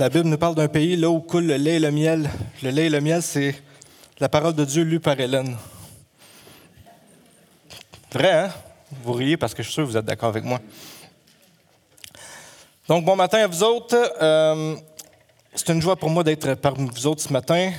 [0.00, 2.30] la Bible nous parle d'un pays là où coule le lait et le miel.
[2.62, 3.54] Le lait et le miel, c'est
[4.18, 5.54] la parole de Dieu lue par Hélène.
[8.10, 8.50] Vrai, hein?
[9.02, 10.58] Vous riez parce que je suis sûr que vous êtes d'accord avec moi.
[12.88, 13.94] Donc, bon matin à vous autres.
[14.22, 14.74] Euh,
[15.54, 17.70] c'est une joie pour moi d'être parmi vous autres ce matin.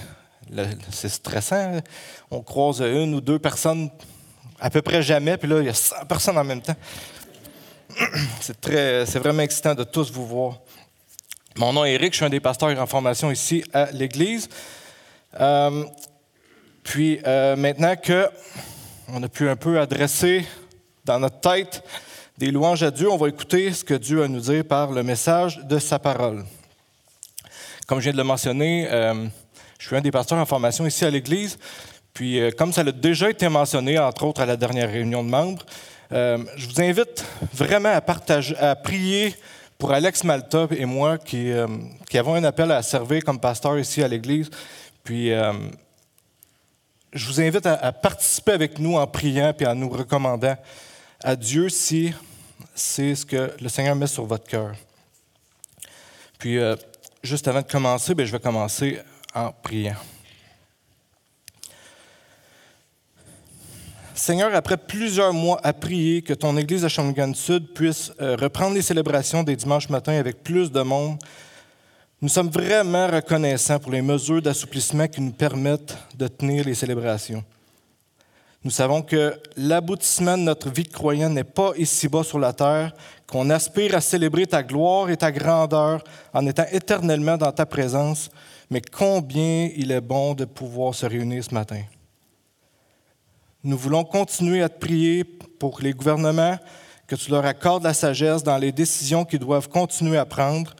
[0.91, 1.81] C'est stressant.
[2.29, 3.89] On croise une ou deux personnes
[4.59, 6.75] à peu près jamais, puis là, il y a 100 personnes en même temps.
[8.41, 10.59] C'est, c'est vraiment excitant de tous vous voir.
[11.57, 14.47] Mon nom est Eric, je suis un des pasteurs en formation ici à l'Église.
[15.37, 15.83] Euh,
[16.81, 18.29] puis euh, maintenant que
[19.09, 20.45] on a pu un peu adresser
[21.03, 21.83] dans notre tête
[22.37, 25.03] des louanges à Dieu, on va écouter ce que Dieu a nous dire par le
[25.03, 26.45] message de sa parole.
[27.85, 29.27] Comme je viens de le mentionner, euh,
[29.77, 31.59] je suis un des pasteurs en formation ici à l'Église.
[32.13, 35.65] Puis, comme ça a déjà été mentionné, entre autres à la dernière réunion de membres,
[36.11, 39.33] je vous invite vraiment à partager, à prier
[39.81, 41.65] pour Alex Malta et moi qui, euh,
[42.07, 44.47] qui, avons un appel à servir comme pasteur ici à l'Église.
[45.03, 45.53] Puis, euh,
[47.11, 50.55] je vous invite à, participer avec nous en priant et en nous recommandant
[51.23, 52.13] à Dieu si
[52.75, 54.75] c'est ce que le Seigneur met sur votre cœur.
[56.37, 56.75] Puis, euh,
[57.23, 58.99] juste avant de commencer, bien, je vais commencer
[59.33, 59.95] en priant.
[64.21, 68.75] Seigneur, après plusieurs mois à prier que ton Église de Shawinigan Sud puisse euh, reprendre
[68.75, 71.17] les célébrations des dimanches matins avec plus de monde,
[72.21, 77.43] nous sommes vraiment reconnaissants pour les mesures d'assouplissement qui nous permettent de tenir les célébrations.
[78.63, 82.93] Nous savons que l'aboutissement de notre vie de croyant n'est pas ici-bas sur la terre,
[83.25, 88.29] qu'on aspire à célébrer ta gloire et ta grandeur en étant éternellement dans ta présence,
[88.69, 91.81] mais combien il est bon de pouvoir se réunir ce matin.
[93.63, 96.57] Nous voulons continuer à te prier pour les gouvernements,
[97.05, 100.73] que tu leur accordes la sagesse dans les décisions qu'ils doivent continuer à prendre,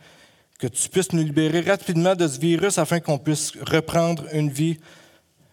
[0.58, 4.80] que tu puisses nous libérer rapidement de ce virus afin qu'on puisse reprendre une vie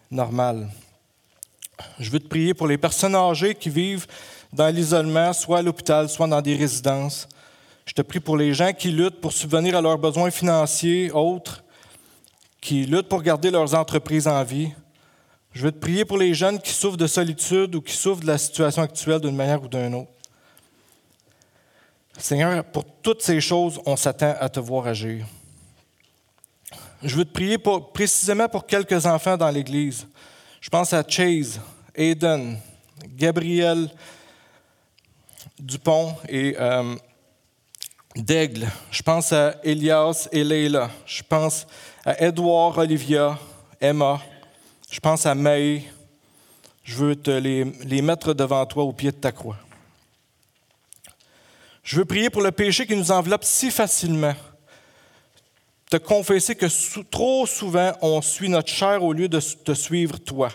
[0.09, 0.69] normale.
[1.99, 4.07] Je veux te prier pour les personnes âgées qui vivent
[4.51, 7.27] dans l'isolement, soit à l'hôpital, soit dans des résidences.
[7.85, 11.63] Je te prie pour les gens qui luttent pour subvenir à leurs besoins financiers, autres,
[12.59, 14.71] qui luttent pour garder leurs entreprises en vie.
[15.51, 18.27] Je veux te prier pour les jeunes qui souffrent de solitude ou qui souffrent de
[18.27, 20.11] la situation actuelle d'une manière ou d'une autre.
[22.17, 25.25] Seigneur, pour toutes ces choses, on s'attend à te voir agir.
[27.01, 27.57] Je veux te prier
[27.93, 30.05] précisément pour quelques enfants dans l'Église.
[30.59, 31.61] Je pense à Chase,
[31.95, 32.59] Aiden,
[33.15, 33.89] Gabriel
[35.57, 36.95] Dupont et euh,
[38.15, 38.67] Daigle.
[38.91, 40.89] Je pense à Elias et Leila.
[41.05, 41.65] Je pense
[42.05, 43.39] à Edouard, Olivia,
[43.79, 44.19] Emma.
[44.89, 45.83] Je pense à May.
[46.83, 49.57] Je veux te les, les mettre devant toi au pied de ta croix.
[51.83, 54.33] Je veux prier pour le péché qui nous enveloppe si facilement.
[55.89, 56.67] Te confesser que
[57.03, 60.49] trop souvent, on suit notre chair au lieu de te suivre toi.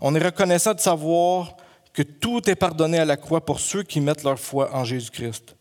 [0.00, 1.56] On est reconnaissant de savoir
[1.92, 5.54] que tout est pardonné à la croix pour ceux qui mettent leur foi en Jésus-Christ.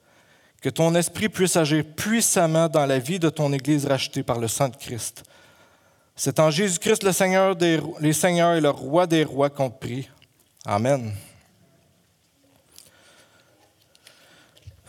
[0.62, 4.48] Que ton esprit puisse agir puissamment dans la vie de ton Église rachetée par le
[4.48, 5.24] sang de Christ.
[6.16, 10.08] C'est en Jésus-Christ, le Seigneur des les seigneurs et le roi des rois qu'on prie.
[10.66, 11.12] Amen.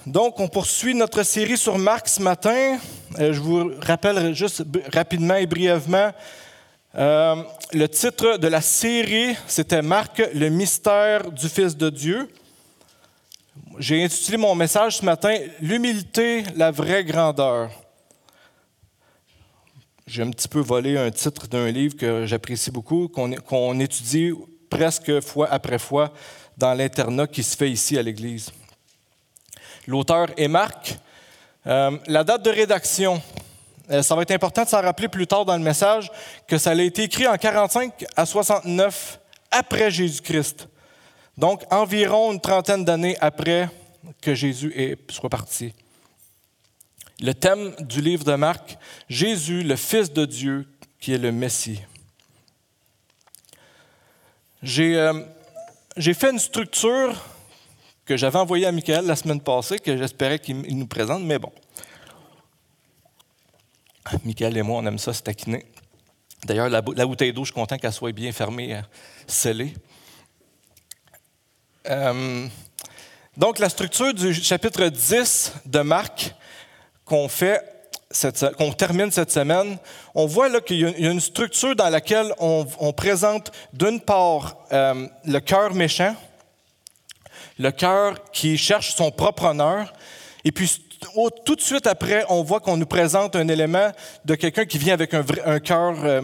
[0.06, 2.78] Donc, on poursuit notre série sur Marc ce matin.
[3.18, 6.12] Euh, je vous rappelle juste rapidement et brièvement,
[6.96, 7.42] euh,
[7.72, 12.30] le titre de la série, c'était Marc, le mystère du Fils de Dieu.
[13.78, 17.70] J'ai intitulé mon message ce matin, L'humilité, la vraie grandeur.
[20.06, 24.32] J'ai un petit peu volé un titre d'un livre que j'apprécie beaucoup, qu'on étudie
[24.68, 26.12] presque fois après fois
[26.58, 28.50] dans l'internat qui se fait ici à l'Église.
[29.86, 30.98] L'auteur est Marc.
[31.66, 33.22] Euh, la date de rédaction,
[33.90, 36.10] euh, ça va être important de s'en rappeler plus tard dans le message
[36.46, 39.18] que ça a été écrit en 45 à 69
[39.50, 40.68] après Jésus-Christ.
[41.38, 43.70] Donc environ une trentaine d'années après
[44.20, 45.72] que Jésus soit parti
[47.20, 48.76] le thème du livre de Marc,
[49.08, 50.66] Jésus, le Fils de Dieu,
[51.00, 51.80] qui est le Messie.
[54.62, 55.22] J'ai euh,
[55.96, 57.14] fait une structure
[58.04, 61.52] que j'avais envoyée à Michael la semaine passée, que j'espérais qu'il nous présente, mais bon.
[64.24, 65.64] Michael et moi, on aime ça se taquiner.
[66.44, 68.82] D'ailleurs, la, bouteille d'eau, je suis content qu'elle soit bien fermée, euh,
[69.26, 69.74] scellée.
[71.88, 72.46] Euh,
[73.36, 76.34] donc, la structure du chapitre 10 de Marc,
[77.04, 77.62] qu'on fait,
[78.56, 79.76] qu'on termine cette semaine,
[80.14, 85.06] on voit là qu'il y a une structure dans laquelle on, présente d'une part euh,
[85.24, 86.14] le cœur méchant,
[87.58, 89.92] le cœur qui cherche son propre honneur,
[90.44, 90.80] et puis
[91.44, 93.90] tout de suite après, on voit qu'on nous présente un élément
[94.24, 96.22] de quelqu'un qui vient avec un, cœur, euh,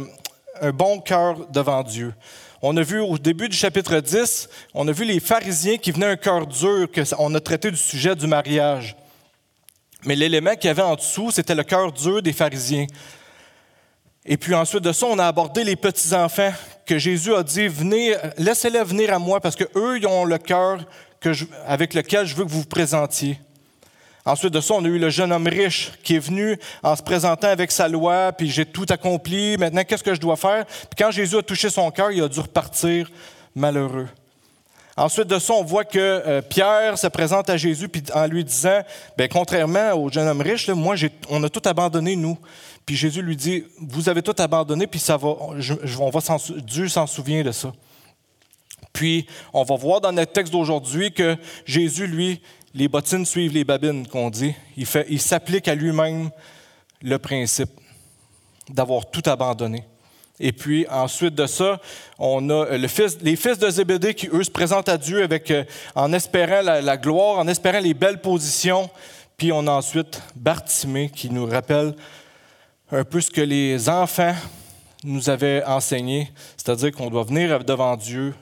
[0.61, 2.15] un bon cœur devant Dieu.
[2.63, 6.07] On a vu au début du chapitre 10, on a vu les pharisiens qui venaient
[6.07, 8.97] un cœur dur, qu'on a traité du sujet du mariage.
[10.05, 12.87] Mais l'élément qu'il y avait en dessous, c'était le cœur dur des pharisiens.
[14.25, 16.53] Et puis ensuite de ça, on a abordé les petits-enfants
[16.87, 20.85] que Jésus a dit, venez, laissez-les venir à moi parce qu'eux, ils ont le cœur
[21.67, 23.39] avec lequel je veux que vous vous présentiez.
[24.25, 27.03] Ensuite de ça, on a eu le jeune homme riche qui est venu en se
[27.03, 30.67] présentant avec sa loi, puis j'ai tout accompli, maintenant qu'est-ce que je dois faire?
[30.67, 33.11] Puis quand Jésus a touché son cœur, il a dû repartir
[33.55, 34.09] malheureux.
[34.97, 38.45] Ensuite de ça, on voit que euh, Pierre se présente à Jésus puis en lui
[38.45, 38.81] disant,
[39.17, 40.97] bien, contrairement au jeune homme riche, moi,
[41.29, 42.37] on a tout abandonné, nous.
[42.85, 46.21] Puis Jésus lui dit, vous avez tout abandonné, puis ça va, on va
[46.59, 47.73] Dieu s'en souvient de ça.
[48.93, 52.43] Puis, on va voir dans notre texte d'aujourd'hui que Jésus, lui,
[52.75, 54.55] les bottines suivent les babines, qu'on dit.
[54.77, 56.31] Il, il s'applique à lui-même
[57.03, 57.71] le principe
[58.69, 59.85] d'avoir tout abandonné.
[60.41, 61.79] Et puis ensuite de ça,
[62.19, 65.51] on a le fils, les fils de Zébédée qui, eux, se présentent à Dieu avec,
[65.51, 65.65] euh,
[65.95, 68.89] en espérant la, gloire, en espérant les belles positions.
[69.37, 71.95] Puis on a ensuite Bartimée qui nous rappelle
[72.91, 74.35] un peu ce que les enfants
[75.05, 78.35] nous avaient enseigné, c'est-à-dire qu'on doit venir devant Dieu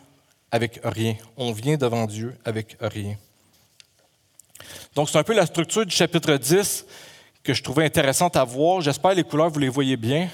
[0.52, 1.16] avec rien.
[1.36, 3.16] On vient devant Dieu avec rien.
[4.94, 6.86] Donc, c'est un peu la structure du chapitre 10
[7.42, 8.80] que je trouvais intéressante à voir.
[8.80, 10.28] J'espère les couleurs, vous les voyez bien.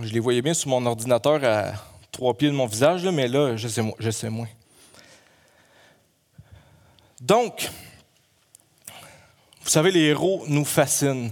[0.00, 1.72] Je les voyais bien sur mon ordinateur à
[2.10, 4.48] trois pieds de mon visage, mais là, je sais, je sais moins.
[7.20, 7.70] Donc,
[9.62, 11.30] vous savez, les héros nous fascinent.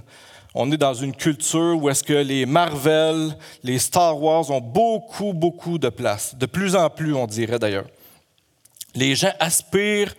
[0.54, 5.32] On est dans une culture où est-ce que les Marvel, les Star Wars ont beaucoup,
[5.32, 6.34] beaucoup de place.
[6.34, 7.86] De plus en plus, on dirait d'ailleurs.
[8.94, 10.14] Les gens aspirent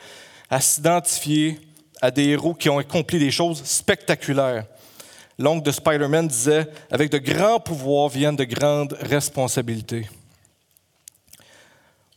[0.50, 1.60] à s'identifier
[2.02, 4.66] à des héros qui ont accompli des choses spectaculaires.
[5.42, 10.08] L'oncle de Spider-Man disait Avec de grands pouvoirs viennent de grandes responsabilités.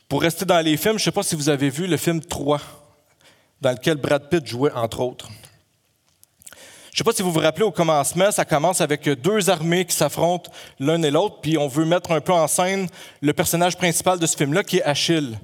[0.09, 2.21] Pour rester dans les films, je ne sais pas si vous avez vu le film
[2.21, 2.61] 3,
[3.61, 5.29] dans lequel Brad Pitt jouait, entre autres.
[6.95, 9.85] Je ne sais pas si vous vous rappelez au commencement, ça commence avec deux armées
[9.85, 12.87] qui s'affrontent l'un et l'autre, puis on veut mettre un peu en scène
[13.21, 15.37] le personnage principal de ce film-là, qui est Achille.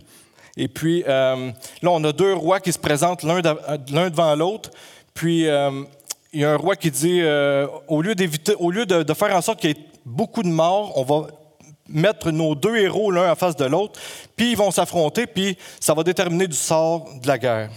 [0.57, 1.51] Et puis euh,
[1.83, 3.41] là, on a deux rois qui se présentent l'un
[4.11, 4.71] devant l'autre.
[5.15, 5.83] Puis euh,
[6.33, 9.35] il y a un roi qui dit, euh, au lieu, d'éviter, au lieu de, faire
[9.35, 11.29] en sorte qu'il y ait beaucoup de morts, on va
[11.89, 13.99] mettre nos deux héros l'un en face de l'autre,
[14.37, 17.71] puis ils vont s'affronter, puis ça va déterminer du sort de la guerre.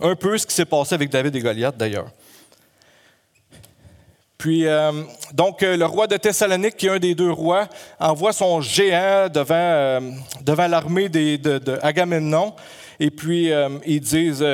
[0.00, 2.10] Un peu ce qui s'est passé avec David et Goliath d'ailleurs.
[4.36, 7.68] Puis, euh, donc, euh, le roi de Thessalonique, qui est un des deux rois,
[8.00, 10.00] envoie son géant devant,
[10.42, 12.54] devant l'armée de, de, Agamemnon.
[12.98, 13.50] Et puis,
[13.86, 14.44] ils disent,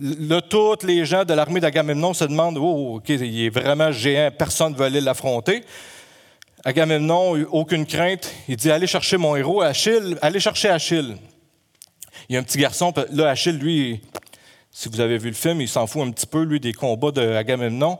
[0.00, 4.30] là, tous les gens de l'armée d'Agamemnon se demandent, oh, OK, il est vraiment géant,
[4.36, 5.62] personne ne veut aller l'affronter.
[6.64, 11.16] Agamemnon, aucune crainte, il dit, allez chercher mon héros, Achille, allez chercher Achille.
[12.28, 14.00] Il y a un petit garçon, là, Achille, lui,
[14.70, 17.10] si vous avez vu le film, il s'en fout un petit peu, lui, des combats
[17.10, 17.98] d'Agamemnon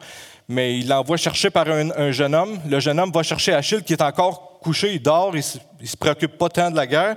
[0.50, 2.58] mais il l'envoie chercher par un, jeune homme.
[2.68, 5.44] Le jeune homme va chercher Achille qui est encore couché, il dort, il
[5.80, 7.16] ne se, préoccupe pas tant de la guerre.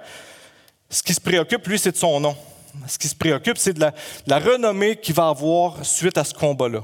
[0.88, 2.38] Ce qui se préoccupe, lui, c'est de son nom.
[2.88, 3.86] Ce qui se préoccupe, c'est de
[4.28, 6.84] la, renommée qu'il va avoir suite à ce combat-là.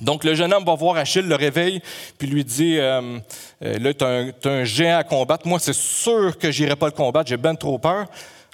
[0.00, 1.80] Donc, le jeune homme va voir Achille, le réveille,
[2.18, 3.18] puis lui dit euh,
[3.62, 5.46] euh, Là, tu un géant à combattre.
[5.46, 8.06] Moi, c'est sûr que je n'irai pas le combattre, j'ai bien trop peur.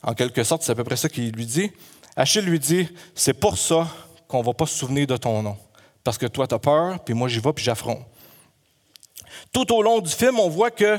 [0.02, 1.70] En quelque sorte, c'est à peu près ça qu'il lui dit.
[2.16, 3.88] Achille lui dit C'est pour ça
[4.28, 5.56] qu'on va pas se souvenir de ton nom
[6.04, 8.04] parce que toi, tu as peur, puis moi, j'y vais, puis j'affronte.
[9.52, 10.98] Tout au long du film, on voit que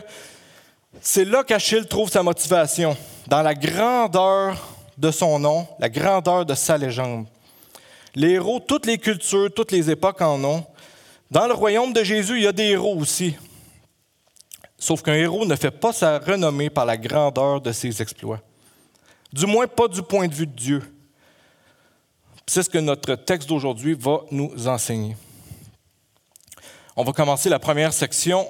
[1.02, 2.96] c'est là qu'Achille trouve sa motivation,
[3.28, 7.28] dans la grandeur de son nom, la grandeur de sa légende.
[8.16, 10.66] Les héros, toutes les cultures, toutes les époques en ont.
[11.32, 13.36] Dans le royaume de Jésus, il y a des héros aussi.
[14.78, 18.42] Sauf qu'un héros ne fait pas sa renommée par la grandeur de ses exploits.
[19.32, 20.96] Du moins pas du point de vue de Dieu.
[22.46, 25.16] C'est ce que notre texte d'aujourd'hui va nous enseigner.
[26.96, 28.48] On va commencer la première section,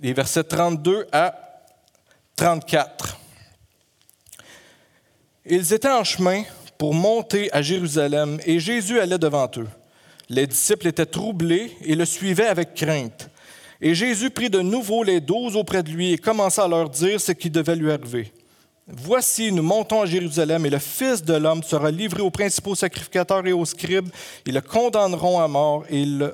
[0.00, 1.34] les versets 32 à
[2.36, 3.18] 34.
[5.46, 6.42] Ils étaient en chemin
[6.78, 9.68] pour monter à Jérusalem et Jésus allait devant eux.
[10.30, 13.28] Les disciples étaient troublés et le suivaient avec crainte.
[13.78, 17.20] Et Jésus prit de nouveau les douze auprès de lui et commença à leur dire
[17.20, 18.32] ce qui devait lui arriver.
[18.86, 23.46] Voici, nous montons à Jérusalem et le Fils de l'homme sera livré aux principaux sacrificateurs
[23.46, 24.08] et aux scribes.
[24.46, 26.32] Ils le condamneront à mort et ils le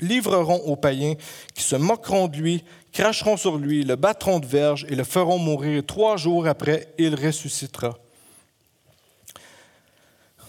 [0.00, 1.14] livreront aux païens
[1.52, 5.38] qui se moqueront de lui, cracheront sur lui, le battront de verge et le feront
[5.38, 5.82] mourir.
[5.84, 7.98] Trois jours après, il ressuscitera.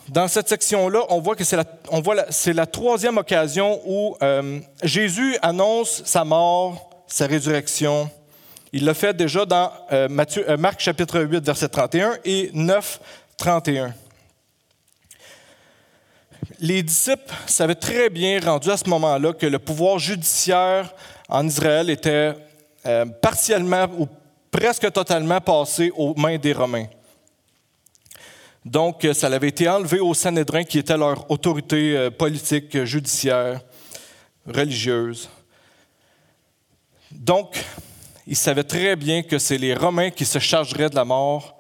[0.09, 6.25] Dans cette section-là, on voit que c'est la, troisième occasion où euh, Jésus annonce sa
[6.25, 8.09] mort, sa résurrection.
[8.73, 10.07] Il l'a fait déjà dans euh,
[10.37, 12.99] euh, Marc chapitre 8, verset 31 et 9,
[13.37, 13.93] 31.
[16.59, 20.93] Les disciples savaient très bien, rendus à ce moment-là, que le pouvoir judiciaire
[21.29, 22.33] en Israël était
[23.21, 24.07] partiellement ou
[24.51, 26.87] presque totalement passé aux mains des Romains.
[28.65, 33.59] Donc, ça avait été enlevé au Sanhédrin, qui était leur autorité euh, politique, judiciaire,
[34.47, 35.29] religieuse.
[37.11, 37.61] Donc,
[38.25, 41.57] ils savaient très bien que c'est les Romains qui se chargeraient de la mort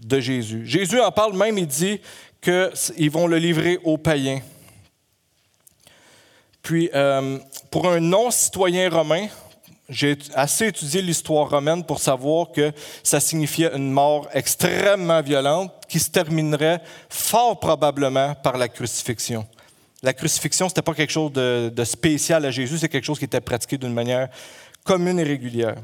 [0.00, 0.66] de Jésus.
[0.66, 2.00] Jésus en parle même, il dit
[2.40, 4.40] qu'ils vont le livrer aux païens.
[6.62, 7.38] Puis, euh,
[7.70, 9.28] pour un non-citoyen romain,
[9.90, 15.98] j'ai assez étudié l'histoire romaine pour savoir que ça signifiait une mort extrêmement violente qui
[15.98, 19.44] se terminerait fort probablement par la crucifixion.
[20.02, 23.24] La crucifixion, ce n'était pas quelque chose de, spécial à Jésus, c'est quelque chose qui
[23.24, 24.28] était pratiqué d'une manière
[24.84, 25.76] commune et régulière.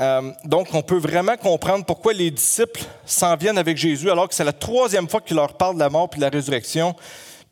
[0.00, 4.34] Euh, donc, on peut vraiment comprendre pourquoi les disciples s'en viennent avec Jésus alors que
[4.34, 6.94] c'est la troisième fois qu'il leur parle de la mort puis de la résurrection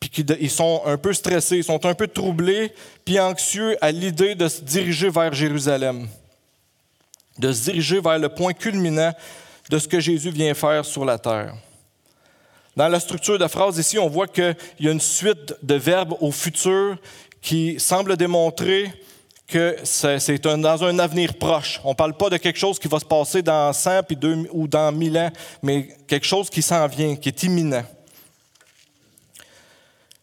[0.01, 2.73] puis qu'ils sont un peu stressés, ils sont un peu troublés,
[3.05, 6.09] puis anxieux à l'idée de se diriger vers Jérusalem,
[7.39, 9.13] de se diriger vers le point culminant
[9.71, 11.55] de ce que Jésus vient faire sur la terre.
[12.77, 16.15] Dans la structure de phrase ici, on voit qu'il y a une suite de verbes
[16.21, 16.99] au futur
[17.41, 18.93] qui semble démontrer
[19.47, 21.81] que c'est dans un avenir proche.
[21.85, 24.19] On ne parle pas de quelque chose qui va se passer dans 100 puis
[24.51, 25.31] ou dans 1000 ans,
[25.63, 27.85] mais quelque chose qui s'en vient, qui est imminent.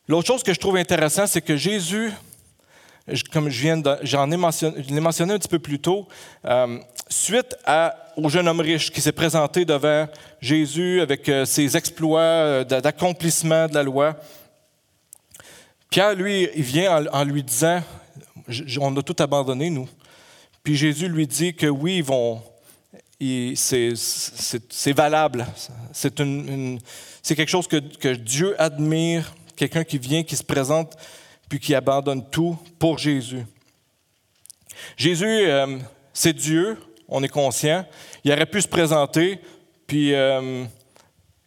[0.07, 2.11] L'autre chose que je trouve intéressant, c'est que Jésus,
[3.31, 6.09] comme je viens j'en ai mentionné, je l'ai mentionné un petit peu plus tôt,
[6.43, 6.77] euh,
[7.09, 7.55] suite
[8.17, 10.07] au jeune homme riche qui s'est présenté devant
[10.41, 14.17] Jésus avec euh, ses exploits euh, d'accomplissement de la loi,
[15.89, 17.81] Pierre, lui, il vient en, lui disant,
[18.81, 19.87] on a tout abandonné, nous.
[20.63, 22.41] Puis Jésus lui dit que oui, ils vont,
[23.55, 25.45] c'est valable.
[25.93, 30.95] C'est quelque chose que Dieu admire quelqu'un qui vient, qui se présente,
[31.49, 33.45] puis qui abandonne tout pour Jésus.
[34.97, 35.77] Jésus, euh,
[36.13, 37.85] c'est Dieu, on est conscient.
[38.23, 39.39] Il aurait pu se présenter,
[39.85, 40.65] puis euh,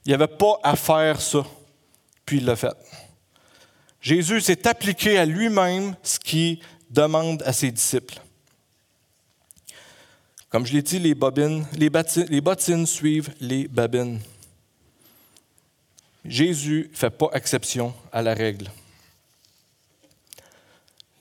[0.04, 1.44] il n'y avait pas à faire ça,
[2.24, 2.76] puis il l'a fait.
[4.00, 6.60] Jésus s'est appliqué à lui-même ce qu'il
[6.90, 8.20] demande à ses disciples.
[10.48, 11.16] Comme je l'ai dit, les,
[12.28, 14.20] les bottines suivent les babines.
[16.28, 18.70] Jésus ne fait pas exception à la règle.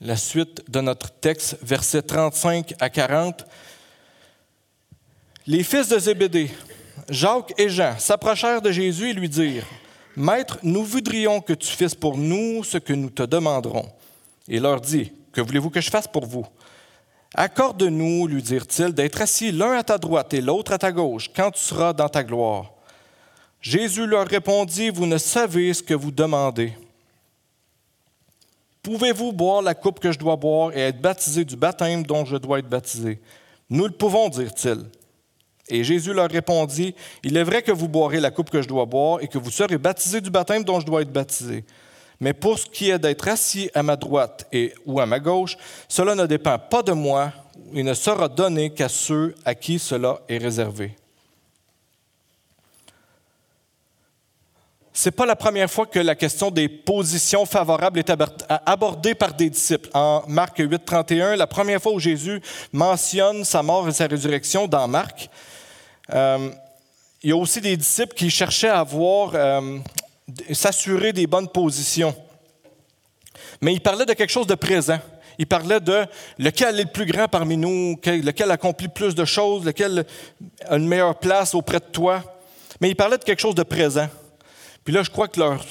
[0.00, 3.44] La suite de notre texte, versets 35 à 40.
[5.46, 6.50] Les fils de Zébédée,
[7.08, 9.66] Jacques et Jean, s'approchèrent de Jésus et lui dirent
[10.16, 13.90] Maître, nous voudrions que tu fasses pour nous ce que nous te demanderons.
[14.48, 16.46] Et leur dit Que voulez-vous que je fasse pour vous
[17.34, 21.50] Accorde-nous, lui dirent-ils, d'être assis l'un à ta droite et l'autre à ta gauche quand
[21.50, 22.72] tu seras dans ta gloire.
[23.60, 26.72] Jésus leur répondit, Vous ne savez ce que vous demandez.
[28.82, 32.36] Pouvez-vous boire la coupe que je dois boire et être baptisé du baptême dont je
[32.36, 33.20] dois être baptisé?
[33.68, 34.84] Nous le pouvons, dirent-ils.
[35.68, 36.94] Et Jésus leur répondit,
[37.24, 39.50] Il est vrai que vous boirez la coupe que je dois boire et que vous
[39.50, 41.64] serez baptisé du baptême dont je dois être baptisé.
[42.20, 45.56] Mais pour ce qui est d'être assis à ma droite et ou à ma gauche,
[45.88, 47.32] cela ne dépend pas de moi
[47.74, 50.94] et ne sera donné qu'à ceux à qui cela est réservé.
[55.04, 58.10] N'est pas la première fois que la question des positions favorables est
[58.64, 59.90] abordée par des disciples.
[59.92, 62.40] En Marc 8, 31, la première fois où Jésus
[62.72, 65.28] mentionne sa mort et sa résurrection dans Marc,
[66.12, 66.50] euh,
[67.22, 69.78] il y a aussi des disciples qui cherchaient à avoir, euh,
[70.52, 72.14] s'assurer des bonnes positions.
[73.60, 74.98] Mais il parlait de quelque chose de présent.
[75.38, 76.06] Il parlait de
[76.38, 80.06] lequel est le plus grand parmi nous, lequel accomplit plus de choses, lequel
[80.66, 82.22] a une meilleure place auprès de toi.
[82.80, 84.08] Mais il parlait de quelque chose de présent.
[84.86, 85.62] Puis là, je crois que leur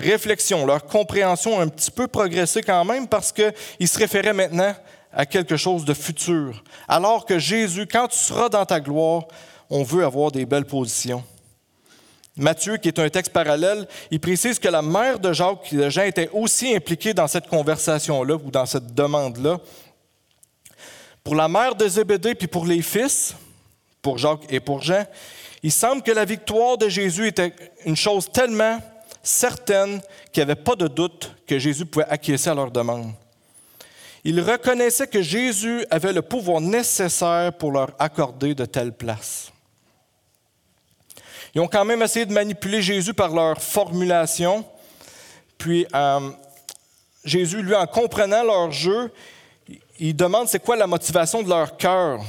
[0.00, 4.74] réflexion, leur compréhension a un petit peu progressé quand même parce qu'ils se référaient maintenant
[5.12, 6.64] à quelque chose de futur.
[6.88, 9.28] Alors que Jésus, quand tu seras dans ta gloire,
[9.70, 11.22] on veut avoir des belles positions.
[12.36, 15.88] Matthieu, qui est un texte parallèle, il précise que la mère de Jacques et de
[15.88, 19.60] Jean était aussi impliquée dans cette conversation-là ou dans cette demande-là.
[21.22, 23.36] Pour la mère de Zébédée puis pour les fils,
[24.02, 25.04] pour Jacques et pour Jean,
[25.64, 27.54] il semble que la victoire de Jésus était
[27.86, 28.82] une chose tellement
[29.22, 33.12] certaine qu'il n'y avait pas de doute que Jésus pouvait acquiescer à leur demande.
[34.24, 39.50] Ils reconnaissaient que Jésus avait le pouvoir nécessaire pour leur accorder de telles places.
[41.54, 44.66] Ils ont quand même essayé de manipuler Jésus par leur formulation.
[45.56, 46.28] Puis euh,
[47.24, 49.10] Jésus, lui, en comprenant leur jeu,
[49.98, 52.20] il demande c'est quoi la motivation de leur cœur.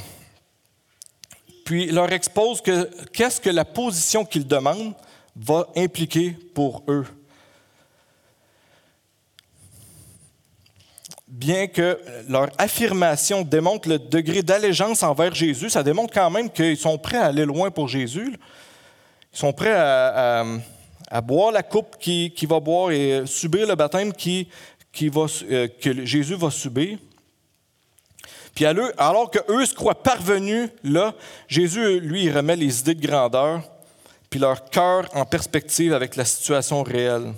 [1.66, 4.94] Puis leur expose que qu'est-ce que la position qu'ils demandent
[5.34, 7.04] va impliquer pour eux.
[11.26, 16.76] Bien que leur affirmation démontre le degré d'allégeance envers Jésus, ça démontre quand même qu'ils
[16.76, 18.38] sont prêts à aller loin pour Jésus.
[19.32, 20.44] Ils sont prêts à,
[21.24, 24.48] boire la coupe qu'il qui va boire et subir le baptême qui,
[24.92, 25.10] qui
[25.50, 26.96] euh, que Jésus va subir.
[28.56, 31.14] Puis alors qu'eux se croient parvenus, là,
[31.46, 33.60] Jésus, lui, il remet les idées de grandeur,
[34.30, 37.34] puis leur cœur en perspective avec la situation réelle.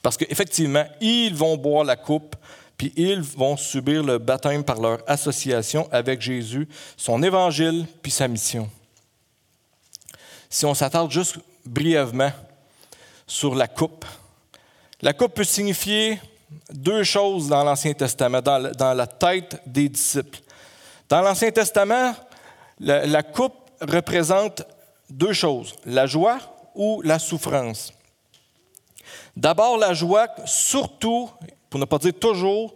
[0.00, 2.36] Parce qu'effectivement, ils vont boire la coupe,
[2.76, 8.28] puis ils vont subir le baptême par leur association avec Jésus, son évangile, puis sa
[8.28, 8.70] mission.
[10.48, 12.30] Si on s'attarde juste brièvement
[13.26, 14.04] sur la coupe,
[15.02, 16.20] la coupe peut signifier
[16.72, 20.40] deux choses dans l'Ancien Testament, dans, la tête des disciples.
[21.08, 22.14] Dans l'Ancien Testament,
[22.78, 24.62] la, coupe représente
[25.08, 26.38] deux choses, la joie
[26.74, 27.92] ou la souffrance.
[29.36, 31.30] D'abord, la joie, surtout,
[31.68, 32.74] pour ne pas dire toujours,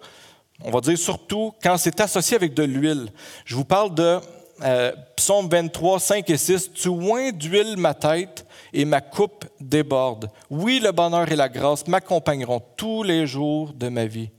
[0.63, 3.09] on va dire surtout quand c'est associé avec de l'huile.
[3.45, 4.21] Je vous parle de
[4.63, 6.73] euh, Psaume 23, 5 et 6.
[6.73, 10.29] Tu oins d'huile ma tête et ma coupe déborde.
[10.51, 14.31] Oui, le bonheur et la grâce m'accompagneront tous les jours de ma vie.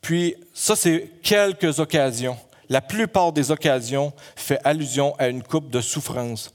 [0.00, 2.36] Puis, ça, c'est quelques occasions.
[2.68, 6.52] La plupart des occasions fait allusion à une coupe de souffrance.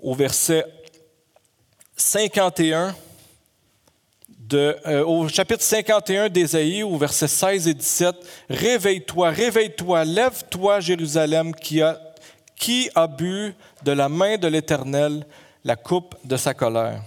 [0.00, 0.64] Au verset
[1.96, 2.94] 51,
[4.54, 8.14] euh, au chapitre 51 d'Ésaïe, au verset 16 et 17,
[8.50, 12.00] Réveille-toi, réveille-toi, lève-toi, Jérusalem, qui a,
[12.56, 13.54] qui a bu
[13.84, 15.26] de la main de l'Éternel
[15.64, 17.02] la coupe de sa colère.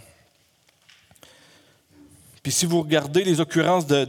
[2.41, 4.05] Puis si vous regardez les occurrences de,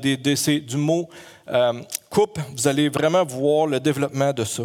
[0.59, 1.09] du mot
[1.49, 4.64] euh, coupe, vous allez vraiment voir le développement de ça.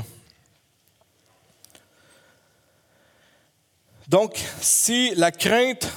[4.08, 5.90] Donc, si la crainte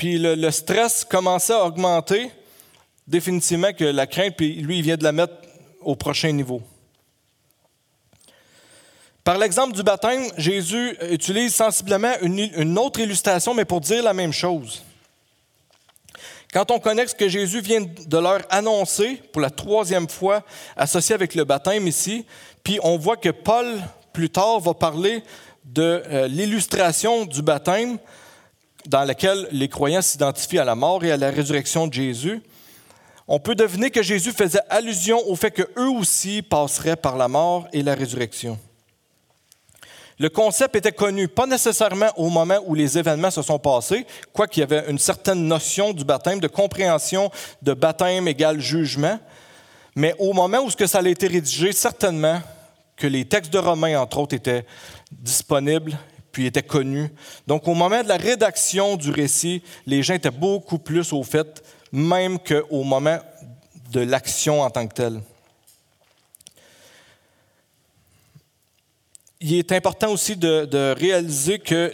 [0.00, 2.30] puis le, stress commençait à augmenter,
[3.06, 5.34] définitivement que la crainte, puis lui, il vient de la mettre
[5.82, 6.62] au prochain niveau.
[9.22, 14.32] Par l'exemple du baptême, Jésus utilise sensiblement une, autre illustration, mais pour dire la même
[14.32, 14.82] chose.
[16.50, 20.42] Quand on connaît ce que Jésus vient de leur annoncer pour la troisième fois,
[20.78, 22.24] associé avec le baptême ici,
[22.64, 23.66] puis on voit que Paul,
[24.14, 25.22] plus tard, va parler
[25.66, 27.98] de euh, l'illustration du baptême,
[28.86, 32.42] dans laquelle les croyants s'identifient à la mort et à la résurrection de Jésus,
[33.28, 37.68] on peut deviner que Jésus faisait allusion au fait qu'eux aussi passeraient par la mort
[37.72, 38.58] et la résurrection.
[40.18, 44.60] Le concept était connu, pas nécessairement au moment où les événements se sont passés, quoiqu'il
[44.60, 47.30] y avait une certaine notion du baptême, de compréhension
[47.62, 49.18] de baptême égale jugement,
[49.94, 52.40] mais au moment où ce que ça a été rédigé, certainement
[52.96, 54.66] que les textes de Romains, entre autres, étaient
[55.10, 55.96] disponibles
[56.32, 57.10] puis était connu.
[57.46, 61.62] Donc au moment de la rédaction du récit, les gens étaient beaucoup plus au fait,
[61.92, 63.18] même qu'au moment
[63.90, 65.20] de l'action en tant que telle.
[69.40, 71.92] Il est important aussi de, réaliser que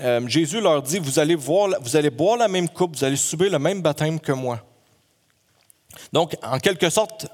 [0.00, 3.16] euh, Jésus leur dit, vous allez, voir, vous allez boire la même coupe, vous allez
[3.16, 4.60] subir le même baptême que moi.
[6.12, 7.26] Donc, en quelque sorte,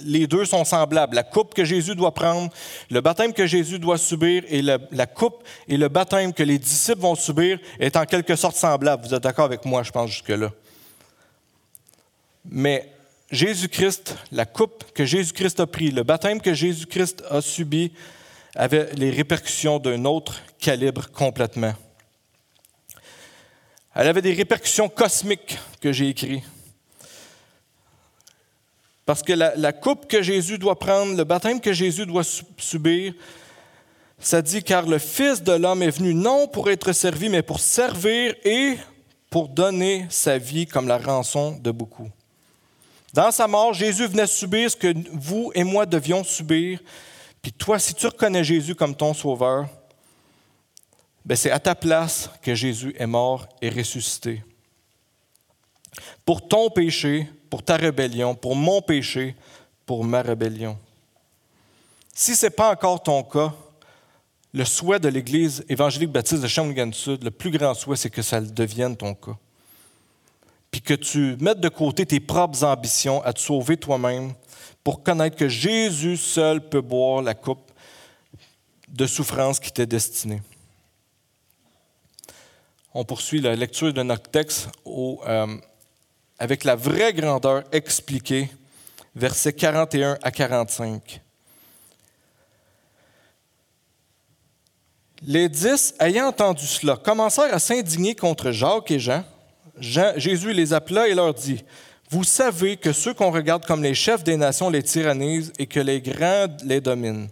[0.00, 1.14] les deux sont semblables.
[1.14, 2.52] La coupe que Jésus doit prendre,
[2.90, 7.00] le baptême que Jésus doit subir et la coupe et le baptême que les disciples
[7.00, 9.06] vont subir est en quelque sorte semblable.
[9.06, 10.50] Vous êtes d'accord avec moi, je pense, jusque-là?
[12.44, 12.92] Mais
[13.30, 17.92] Jésus-Christ, la coupe que Jésus-Christ a pris, le baptême que Jésus-Christ a subi,
[18.54, 21.72] avait les répercussions d'un autre calibre complètement.
[23.94, 26.42] Elle avait des répercussions cosmiques que j'ai écrites.
[29.04, 32.22] Parce que la, coupe que Jésus doit prendre, le baptême que Jésus doit
[32.56, 33.14] subir,
[34.18, 37.58] ça dit car le Fils de l'homme est venu non pour être servi, mais pour
[37.58, 38.76] servir et
[39.28, 42.08] pour donner sa vie comme la rançon de beaucoup.
[43.12, 46.80] Dans sa mort, Jésus venait subir ce que vous et moi devions subir.
[47.42, 49.66] Puis toi, si tu reconnais Jésus comme ton sauveur,
[51.24, 54.42] ben c'est à ta place que Jésus est mort et ressuscité.
[56.24, 59.36] Pour ton péché, pour ta rébellion, pour mon péché,
[59.84, 60.78] pour ma rébellion.
[62.14, 63.52] Si ce n'est pas encore ton cas,
[64.54, 68.22] le souhait de l'Église évangélique baptiste de Shawinigan Sud, le plus grand souhait, c'est que
[68.22, 69.36] ça devienne ton cas.
[70.70, 74.32] Puis que tu mettes de côté tes propres ambitions à te sauver toi-même,
[74.82, 77.70] pour connaître que Jésus seul peut boire la coupe
[78.88, 80.40] de souffrance qui était destinée.
[82.94, 85.58] On poursuit la lecture de notre texte euh,
[86.42, 88.50] avec la vraie grandeur expliquée,
[89.14, 91.20] versets 41 à 45.
[95.24, 99.22] Les dix, ayant entendu cela, commencèrent à s'indigner contre Jacques et Jean.
[99.78, 101.62] Jésus les appela et leur dit,
[102.10, 105.78] Vous savez que ceux qu'on regarde comme les chefs des nations les tyrannisent et que
[105.78, 107.28] les grands les dominent.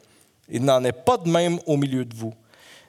[0.48, 2.32] Il n'en est pas de même au milieu de vous.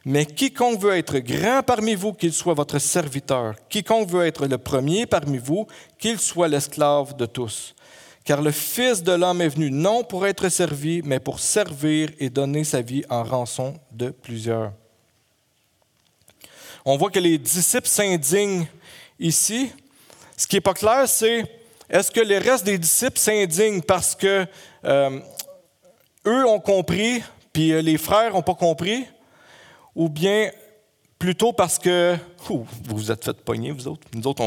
[0.04, 3.56] Mais quiconque veut être grand parmi vous, qu'il soit votre serviteur.
[3.70, 5.68] Quiconque veut être le premier parmi vous,
[6.00, 7.76] qu'il soit l'esclave de tous.
[8.24, 12.30] Car le Fils de l'homme est venu non pour être servi, mais pour servir et
[12.30, 14.72] donner sa vie en rançon de plusieurs
[16.86, 18.66] on voit que les disciples s'indignent
[19.20, 19.72] ici.
[20.36, 21.46] Ce qui n'est pas clair, c'est
[21.90, 24.46] est-ce que les restes des disciples s'indignent parce que
[24.86, 25.20] euh,
[26.26, 27.22] eux ont compris,
[27.54, 29.06] puis euh, les frères n'ont pas compris,
[29.96, 30.52] ou bien
[31.20, 34.08] plutôt parce que vous vous êtes fait pogner, vous autres.
[34.14, 34.44] Nous autres,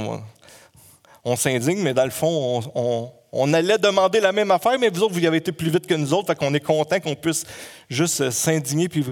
[1.24, 2.62] on, s'indigne, mais dans le fond,
[3.32, 5.86] on, allait demander la même affaire, mais vous autres, vous y avez été plus vite
[5.86, 7.44] que nous autres, fait qu'on est content qu'on puisse
[7.88, 9.04] juste s'indigner puis,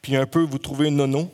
[0.00, 1.30] puis un peu vous trouver une nono.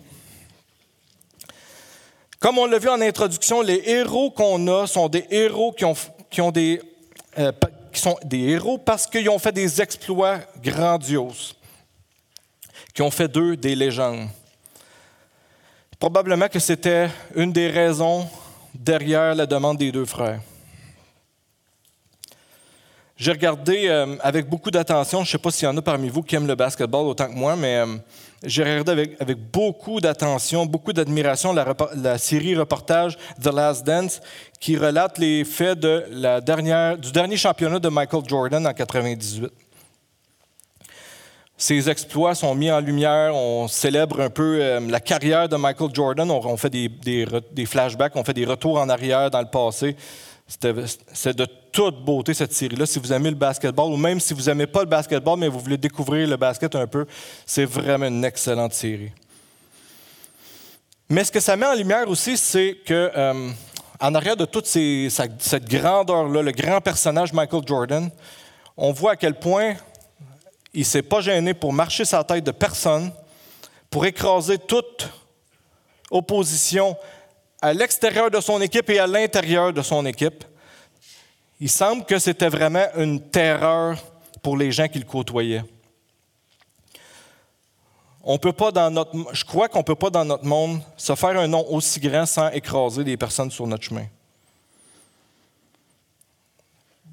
[2.39, 6.51] Comme on l'a vu en introduction, les héros qu'on a sont des héros qui, ont,
[6.53, 6.81] des,
[7.39, 7.51] euh,
[7.93, 11.56] qui sont des héros parce qu'ils ont fait des exploits grandioses,
[12.97, 14.27] qui ont fait d'eux des légendes.
[15.99, 18.27] Probablement que c'était une des raisons
[18.75, 20.41] derrière la demande des deux frères.
[23.19, 26.09] J'ai regardé euh, avec beaucoup d'attention, je ne sais pas s'il y en a parmi
[26.09, 27.97] vous qui aiment le basketball autant que moi, mais euh,
[28.43, 34.21] j'ai regardé avec, beaucoup d'attention, beaucoup d'admiration la, série reportage The Last Dance
[34.59, 39.66] qui relate les faits de la dernière, du dernier championnat de Michael Jordan en 1998.
[41.59, 45.89] Ses exploits sont mis en lumière, on célèbre un peu euh, la carrière de Michael
[45.95, 49.97] Jordan, on, fait des, flashbacks, on fait des retours en arrière dans le passé.
[50.47, 52.85] C'est de toute beauté cette série-là.
[52.85, 55.59] Si vous aimez le basketball, ou même si vous n'aimez pas le basketball, mais vous
[55.59, 57.07] voulez découvrir le basket un peu,
[57.47, 59.11] c'est vraiment une excellente série.
[61.09, 63.51] Mais ce que ça met en lumière aussi, c'est que euh,
[63.99, 68.11] en arrière de toute cette grandeur-là, le grand personnage Michael Jordan,
[68.77, 69.75] on voit à quel point
[70.77, 73.11] il ne s'est pas gêné pour marcher sa tête de personne,
[73.89, 75.09] pour écraser toute
[76.11, 76.95] opposition
[77.63, 80.45] à l'extérieur de son équipe et à l'intérieur de son équipe.
[81.61, 83.97] Il semble que c'était vraiment une terreur
[84.43, 85.65] pour les gens qu'il côtoyait.
[88.23, 91.15] On peut pas dans notre, je crois qu'on ne peut pas dans notre monde se
[91.15, 94.05] faire un nom aussi grand sans écraser des personnes sur notre chemin.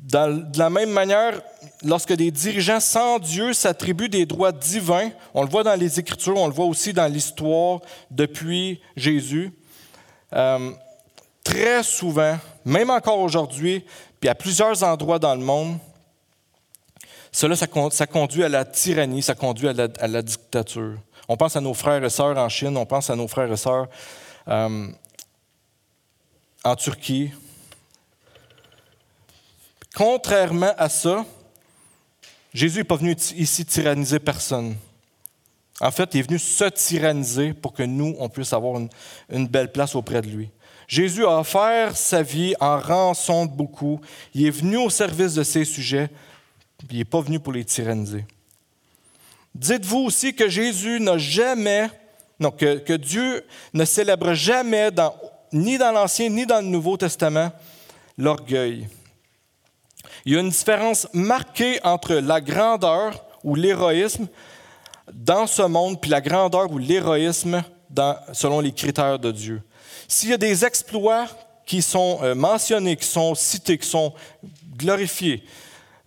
[0.04, 1.42] De la même manière,
[1.84, 6.38] lorsque des dirigeants sans Dieu s'attribuent des droits divins, on le voit dans les Écritures,
[6.38, 7.80] on le voit aussi dans l'histoire
[8.12, 9.54] depuis Jésus,
[10.34, 10.72] euh,
[11.44, 13.86] très souvent, même encore aujourd'hui,
[14.20, 15.78] puis à plusieurs endroits dans le monde,
[17.32, 20.98] cela, ça, conduit à la tyrannie, ça conduit à la, dictature.
[21.28, 23.58] On pense à nos frères et sœurs en Chine, on pense à nos frères et
[23.58, 23.88] sœurs
[24.50, 24.88] euh,
[26.64, 27.32] en Turquie.
[29.96, 31.26] Contrairement à ça,
[32.54, 34.76] Jésus n'est pas venu ici tyranniser personne.
[35.80, 38.80] En fait, il est venu se tyranniser pour que nous, on puisse avoir
[39.30, 40.50] une, belle place auprès de lui.
[40.88, 44.00] Jésus a offert sa vie en rançon de beaucoup.
[44.34, 46.10] Il est venu au service de ses sujets,
[46.92, 48.26] il n'est pas venu pour les tyranniser.
[49.56, 51.90] Dites-vous aussi que Jésus n'a jamais,
[52.40, 54.90] non, que, Dieu ne célèbre jamais,
[55.52, 57.52] ni dans l'Ancien ni dans le Nouveau Testament,
[58.18, 58.88] l'orgueil.
[60.26, 64.28] Il y a une différence marquée entre la grandeur ou l'héroïsme
[65.12, 67.64] dans ce monde, puis la grandeur ou l'héroïsme
[68.32, 69.62] selon les critères de Dieu.
[70.08, 71.28] S'il y a des exploits
[71.66, 74.14] qui sont euh, mentionnés, qui sont cités, qui sont
[74.76, 75.44] glorifiés,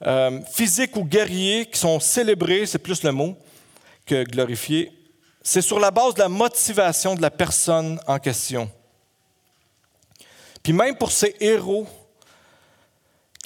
[0.06, 3.36] euh, physiques ou guerriers, qui sont célébrés, c'est plus le mot
[4.04, 4.92] que glorifiés,
[5.42, 8.70] c'est sur la base de la motivation de la personne en question.
[10.62, 11.86] Puis même pour ces héros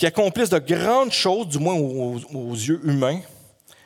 [0.00, 3.20] qui accomplissent de grandes choses, du moins aux yeux humains,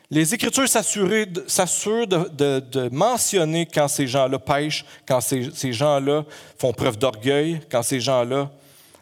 [0.09, 6.25] les Écritures s'assurent de, mentionner quand ces gens-là pêchent, quand ces, gens-là
[6.57, 8.49] font preuve d'orgueil, quand ces gens-là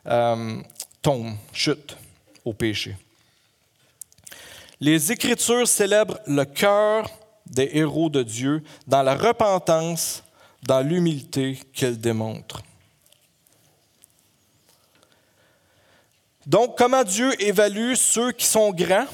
[0.07, 0.57] euh,
[1.03, 1.98] tombent, chutent
[2.46, 2.96] au péché.
[4.81, 7.11] Les Écritures célèbrent le cœur
[7.44, 10.25] des héros de Dieu dans la repentance,
[10.62, 12.62] dans l'humilité qu'elles démontrent.
[16.46, 19.07] Donc, comment Dieu évalue ceux qui sont grands?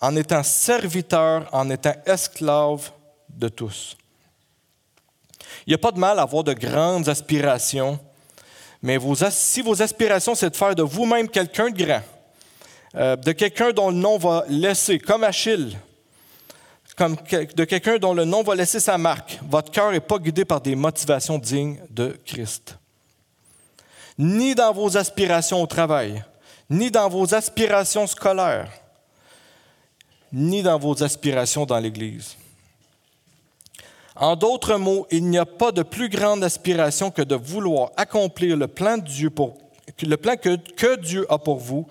[0.00, 2.90] en étant serviteur, en étant esclave
[3.28, 3.96] de tous.
[5.66, 7.98] Il n'y a pas de mal à avoir de grandes aspirations,
[8.80, 8.98] mais
[9.30, 12.02] si vos aspirations, c'est de faire de vous-même quelqu'un de grand,
[12.94, 15.76] euh, de quelqu'un dont le nom va laisser, comme Achille,
[16.96, 20.44] comme de quelqu'un dont le nom va laisser sa marque, votre cœur n'est pas guidé
[20.44, 22.77] par des motivations dignes de Christ.
[24.18, 26.24] Ni dans vos aspirations au travail,
[26.68, 28.72] ni dans vos aspirations scolaires,
[30.32, 32.36] ni dans vos aspirations dans l'Église.
[34.16, 38.56] En d'autres mots, il n'y a pas de plus grande aspiration que de vouloir accomplir
[38.56, 39.56] le plan, de Dieu pour,
[40.02, 41.86] le plan que, que Dieu a pour vous,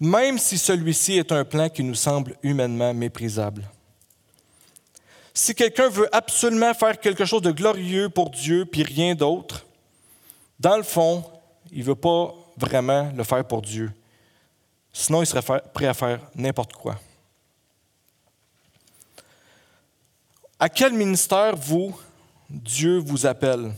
[0.00, 3.62] même si celui-ci est un plan qui nous semble humainement méprisable.
[5.32, 9.64] Si quelqu'un veut absolument faire quelque chose de glorieux pour Dieu, puis rien d'autre,
[10.58, 11.22] dans le fond,
[11.72, 13.92] il ne veut pas vraiment le faire pour Dieu.
[14.92, 16.98] Sinon, il serait prêt à faire n'importe quoi.
[20.58, 21.98] À quel ministère vous,
[22.50, 23.72] Dieu vous appelle?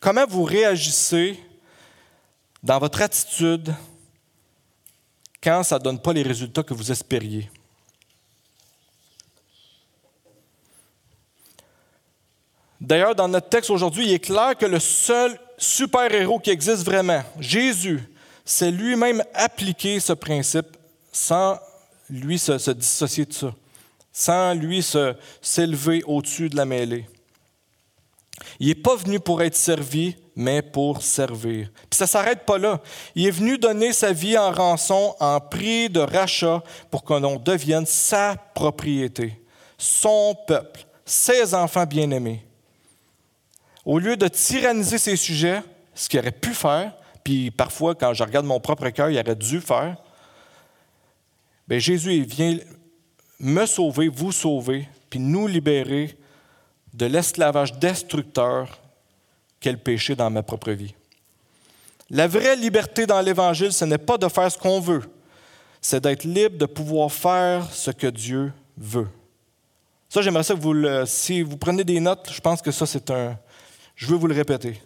[0.00, 1.38] Comment vous réagissez
[2.62, 3.72] dans votre attitude
[5.42, 7.48] quand ça ne donne pas les résultats que vous espériez?
[12.80, 17.22] D'ailleurs, dans notre texte aujourd'hui, il est clair que le seul super-héros qui existe vraiment,
[17.38, 18.00] Jésus,
[18.44, 20.76] c'est lui-même appliquer ce principe
[21.12, 21.58] sans
[22.08, 23.54] lui se, se dissocier de ça
[24.12, 24.84] sans lui
[25.40, 27.06] s'élever au-dessus de la mêlée.
[28.58, 31.70] Il n'est pas venu pour être servi, mais pour servir.
[31.88, 32.80] Puis ça ne s'arrête pas là.
[33.14, 37.36] Il est venu donner sa vie en rançon, en prix de rachat, pour que l'on
[37.36, 39.40] devienne sa propriété,
[39.76, 42.44] son peuple, ses enfants bien-aimés.
[43.84, 45.62] Au lieu de tyranniser ses sujets,
[45.94, 46.92] ce qu'il aurait pu faire,
[47.24, 49.96] puis parfois, quand je regarde mon propre cœur, il aurait dû faire,
[51.68, 52.58] bien, Jésus vient
[53.38, 56.16] me sauver, vous sauver, puis nous libérer
[56.92, 58.78] de l'esclavage destructeur
[59.60, 60.94] qu'est le péché dans ma propre vie.
[62.10, 65.02] La vraie liberté dans l'Évangile, ce n'est pas de faire ce qu'on veut,
[65.80, 69.08] c'est d'être libre de pouvoir faire ce que Dieu veut.
[70.08, 73.10] Ça, j'aimerais que vous le, si vous prenez des notes, je pense que ça, c'est
[73.10, 73.38] un,
[74.00, 74.80] je veux vous le répéter.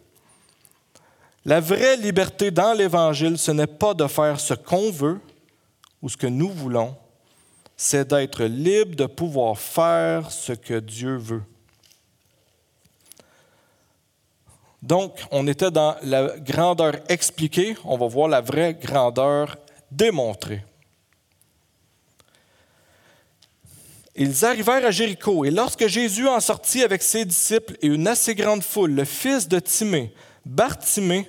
[1.44, 5.20] La vraie liberté dans l'Évangile, ce n'est pas de faire ce qu'on veut
[6.02, 6.96] ou ce que nous voulons,
[7.76, 11.42] c'est d'être libre de pouvoir faire ce que Dieu veut.
[14.82, 19.56] Donc, on était dans la grandeur expliquée, on va voir la vraie grandeur
[19.92, 20.64] démontrée.
[24.16, 28.34] Ils arrivèrent à Jéricho, et lorsque Jésus en sortit avec ses disciples et une assez
[28.34, 30.14] grande foule, le fils de Timée,
[30.46, 31.28] Bartimée,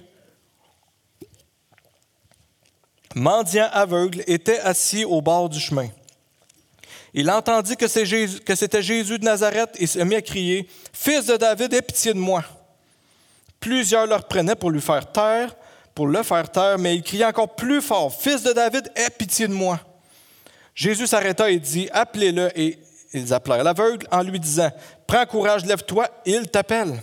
[3.16, 5.88] mendiant aveugle, était assis au bord du chemin.
[7.14, 11.74] Il entendit que c'était Jésus de Nazareth et se mit à crier Fils de David,
[11.74, 12.44] aie pitié de moi.
[13.60, 15.56] Plusieurs le prenaient pour lui faire taire,
[15.96, 19.48] pour le faire taire, mais il criait encore plus fort Fils de David, aie pitié
[19.48, 19.80] de moi.
[20.76, 22.52] Jésus s'arrêta et dit Appelez-le.
[22.60, 22.78] Et
[23.14, 24.70] ils appelèrent l'aveugle en lui disant
[25.08, 27.02] Prends courage, lève-toi, il t'appelle.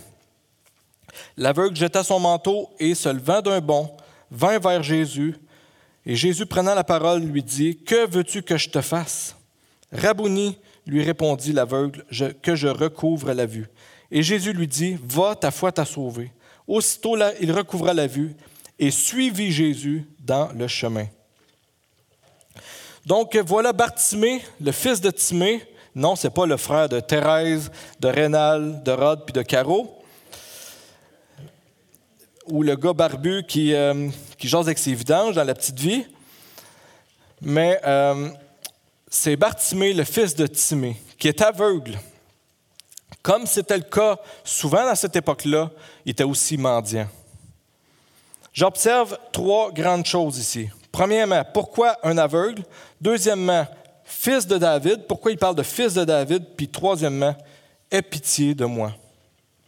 [1.35, 3.95] L'aveugle jeta son manteau et, se levant d'un bond,
[4.31, 5.35] vint vers Jésus.
[6.05, 9.35] Et Jésus, prenant la parole, lui dit Que veux-tu que je te fasse
[9.91, 12.03] Rabouni, lui répondit l'aveugle,
[12.41, 13.67] que je recouvre la vue.
[14.11, 16.31] Et Jésus lui dit, Va, ta foi t'a sauvé.
[16.67, 18.35] Aussitôt là, il recouvra la vue
[18.79, 21.07] et suivit Jésus dans le chemin.
[23.05, 25.61] Donc voilà Bartimée, le fils de Timée.
[25.93, 30.01] Non, ce n'est pas le frère de Thérèse, de Rénal, de Rod puis de Caro.
[32.47, 36.05] Ou le gars barbu qui, euh, jase avec ses vidanges dans la petite vie.
[37.41, 38.29] Mais euh,
[39.09, 41.99] c'est Bartimée, le fils de Timée, qui est aveugle.
[43.21, 45.71] Comme c'était le cas souvent à cette époque-là,
[46.05, 47.07] il était aussi mendiant.
[48.53, 50.69] J'observe trois grandes choses ici.
[50.93, 52.63] Premièrement, pourquoi un aveugle?
[53.01, 53.65] Deuxièmement,
[54.03, 55.07] fils de David.
[55.07, 56.45] Pourquoi il parle de fils de David?
[56.55, 57.35] Puis troisièmement,
[57.89, 58.93] aie pitié de moi.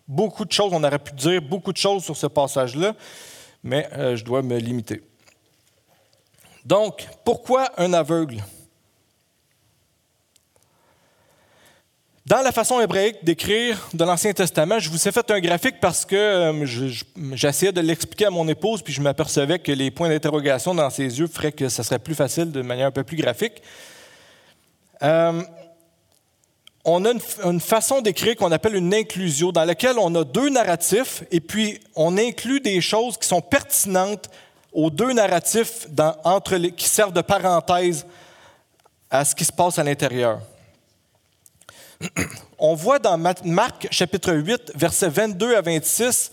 [0.08, 2.94] Beaucoup de choses, on aurait pu dire beaucoup de choses sur ce passage-là,
[3.64, 5.02] mais euh, je dois me limiter.
[6.64, 8.44] Donc, pourquoi un aveugle?
[12.26, 16.06] Dans la façon hébraïque d'écrire de l'Ancien Testament, je vous ai fait un graphique parce
[16.06, 16.92] que euh,
[17.34, 21.20] j'essayais de l'expliquer à mon épouse, puis je m'apercevais que les points d'interrogation dans ses
[21.20, 23.62] yeux feraient que ça serait plus facile de manière un peu plus graphique.
[25.04, 25.44] Euh,
[26.84, 27.12] on a
[27.44, 31.80] une, façon d'écrire qu'on appelle une inclusio, dans laquelle on a deux narratifs et puis
[31.96, 34.32] on inclut des choses qui sont pertinentes
[34.74, 35.88] aux deux narratifs
[36.24, 38.04] entre les, qui servent de parenthèse
[39.12, 40.40] à ce qui se passe à l'intérieur.
[42.60, 46.32] On voit dans Marc chapitre 8, versets 22 à 26,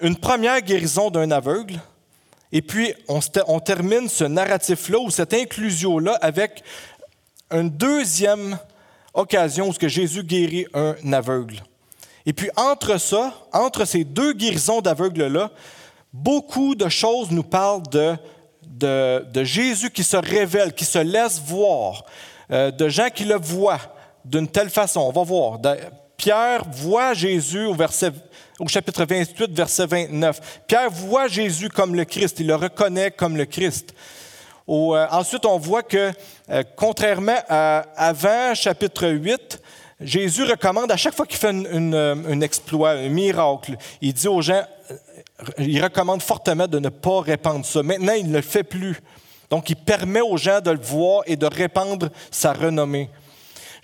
[0.00, 1.80] une première guérison d'un aveugle.
[2.52, 6.62] Et puis, on, termine ce narratif-là ou cette inclusion-là avec
[7.50, 8.58] une deuxième
[9.14, 11.62] occasion où que Jésus guérit un aveugle.
[12.24, 15.50] Et puis, entre ça, entre ces deux guérisons d'aveugles-là,
[16.12, 18.16] beaucoup de choses nous parlent de,
[18.62, 22.04] de, Jésus qui se révèle, qui se laisse voir,
[22.50, 23.95] euh, de gens qui le voient
[24.26, 25.00] d'une telle façon.
[25.00, 25.58] On va voir.
[26.16, 30.62] Pierre voit Jésus au, chapitre 28, verset 29.
[30.66, 33.94] Pierre voit Jésus comme le Christ, il le reconnaît comme le Christ.
[34.68, 36.10] Euh, ensuite, on voit que,
[36.50, 39.60] euh, contrairement à avant chapitre 8,
[40.00, 44.64] Jésus recommande à chaque fois qu'il fait un exploit, un miracle, il dit aux gens,
[45.58, 47.82] il recommande fortement de ne pas répandre ça.
[47.82, 49.00] Maintenant, il ne le fait plus.
[49.48, 53.08] Donc, il permet aux gens de le voir et de répandre sa renommée.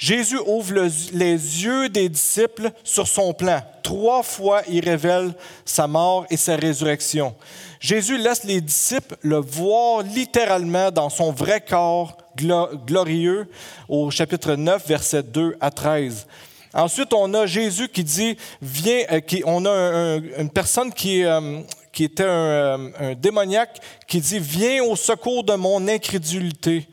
[0.02, 0.74] Jésus ouvre
[1.12, 3.60] les yeux des disciples sur son plan.
[3.84, 5.32] Trois fois, il révèle
[5.64, 7.36] sa mort et sa résurrection.
[7.78, 13.48] Jésus laisse les disciples le voir littéralement dans son vrai corps glorieux
[13.88, 16.26] au chapitre 9, versets 2 à 13.
[16.74, 21.60] Ensuite, on a Jésus qui dit, viens, euh, qui, on a une personne qui, euh,
[22.00, 26.88] était un, un, démoniaque qui dit, viens au secours de mon incrédulité.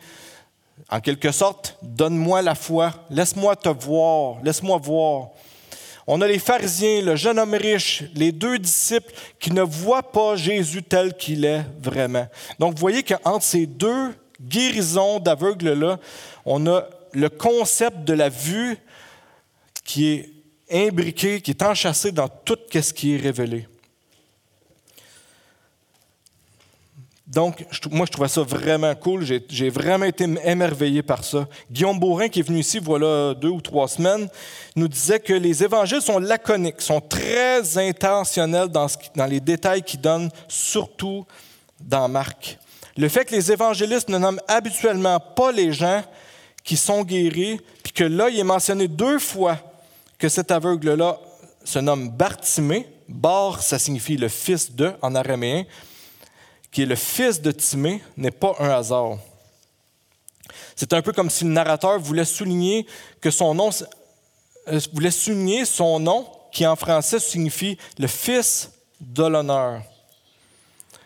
[0.91, 5.29] En quelque sorte, donne-moi la foi, laisse-moi te voir, laisse-moi voir.
[6.07, 10.35] On a les pharisiens, le jeune homme riche, les deux disciples qui ne voient pas
[10.35, 12.27] Jésus tel qu'il est vraiment.
[12.57, 15.99] Donc, vous voyez qu'entre ces deux guérisons d'aveugles-là,
[16.45, 18.77] on a le concept de la vue
[19.83, 20.29] qui est
[20.71, 23.67] imbriqué, qui est enchâssé dans tout ce qui est révélé.
[27.29, 29.23] Donc, moi, je trouvais ça vraiment cool.
[29.23, 31.47] J'ai vraiment été émerveillé par ça.
[31.71, 34.27] Guillaume Beaurin, qui est venu ici voilà deux ou trois semaines,
[34.75, 40.01] nous disait que les évangiles sont laconiques, sont très intentionnels dans, dans les détails qu'ils
[40.01, 41.23] donnent, surtout
[41.79, 42.57] dans Marc.
[42.97, 46.01] Le fait que les évangélistes ne nomment habituellement pas les gens
[46.63, 49.57] qui sont guéris, puis que là, il est mentionné deux fois
[50.17, 51.19] que cet aveugle-là
[51.63, 52.87] se nomme Bartimée.
[53.07, 55.65] Bar, ça signifie le fils de en araméen
[56.71, 59.17] qui est le fils de Timée, n'est pas un hasard.
[60.75, 62.85] C'est un peu comme si le narrateur voulait souligner
[63.21, 63.69] que son nom,
[64.67, 69.81] euh, voulait souligner son nom, qui en français signifie le fils de l'honneur.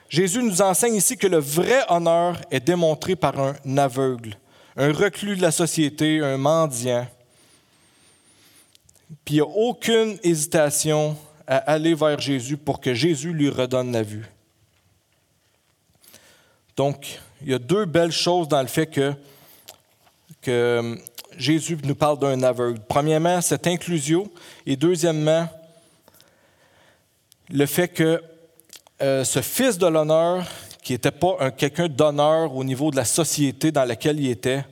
[0.10, 4.38] Jésus nous enseigne ici que le vrai honneur est démontré par un aveugle,
[4.78, 7.08] un reclus de la société, un mendiant.
[9.26, 13.92] Puis il n'y a aucune hésitation à aller vers Jésus pour que Jésus lui redonne
[13.92, 14.26] la vue.
[16.76, 19.14] Donc, il y a deux belles choses dans le fait que,
[20.80, 21.00] hum,
[21.38, 22.80] Jésus nous parle d'un aveugle.
[22.88, 24.30] Premièrement, cette inclusion,
[24.66, 25.48] et deuxièmement,
[27.50, 28.22] le fait que
[29.02, 30.46] euh, ce fils de l'honneur,
[30.84, 34.66] qui n'était pas quelqu'un d'honneur au niveau de la société dans laquelle il était,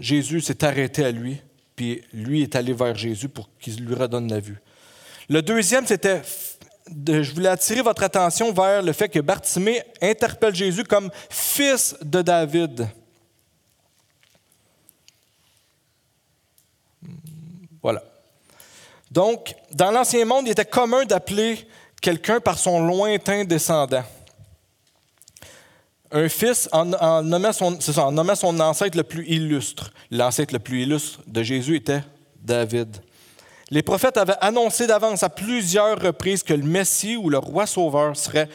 [0.00, 1.38] Jésus s'est arrêté à lui,
[1.74, 4.58] puis lui est allé vers Jésus pour qu'il lui redonne la vue.
[5.28, 6.22] Le deuxième, c'était
[6.88, 12.22] je voulais attirer votre attention vers le fait que Bartimée interpelle Jésus comme fils de
[12.22, 12.88] David.
[17.82, 18.02] Voilà.
[19.10, 21.66] Donc, dans l'Ancien Monde, il était commun d'appeler
[22.00, 24.04] quelqu'un par son lointain descendant.
[26.10, 26.84] Un fils en,
[27.22, 29.92] nommant son, en nommant son ancêtre le plus illustre.
[30.10, 32.02] L'ancêtre le plus illustre de Jésus était
[32.40, 32.96] David.
[33.70, 38.16] Les prophètes avaient annoncé d'avance à plusieurs reprises que le Messie ou le roi sauveur
[38.16, 38.48] serait,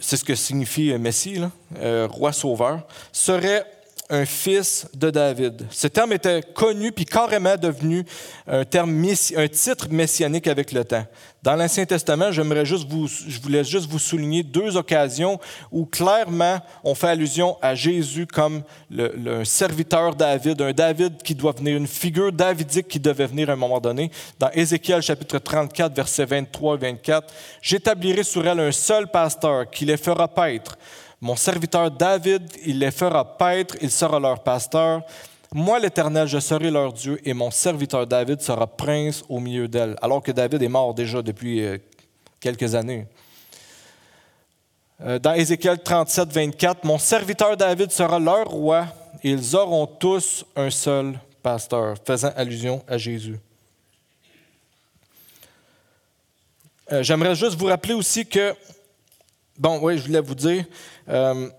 [0.00, 3.66] c'est ce que signifie Messie, là, euh, roi sauveur, serait
[4.10, 5.66] un fils de David.
[5.70, 8.04] Ce terme était connu puis carrément devenu
[8.46, 9.04] un, terme,
[9.36, 11.06] un titre messianique avec le temps.
[11.42, 15.40] Dans l'Ancien Testament, j'aimerais juste vous, je voulais juste vous souligner deux occasions
[15.72, 21.52] où clairement on fait allusion à Jésus comme le, serviteur David, un David qui doit
[21.52, 24.10] venir, une figure davidique qui devait venir à un moment donné.
[24.38, 27.32] Dans Ézéchiel chapitre 34, versets 23 et 24,
[27.62, 30.76] J'établirai sur elle un seul pasteur qui les fera paître
[31.20, 35.02] mon serviteur David, il les fera paître, il sera leur pasteur.
[35.52, 39.96] Moi, l'Éternel, je serai leur Dieu, et mon serviteur David sera prince au milieu d'elle.
[40.00, 41.78] Alors que David est mort déjà depuis euh,
[42.38, 43.06] quelques années.
[45.02, 48.86] Euh, dans Ézéchiel 37, 24, Mon serviteur David sera leur roi,
[49.22, 53.38] et ils auront tous un seul pasteur, faisant allusion à Jésus.
[56.92, 58.54] Euh, j'aimerais juste vous rappeler aussi que
[59.60, 60.64] Bon, oui, je voulais vous dire
[61.10, 61.50] euh,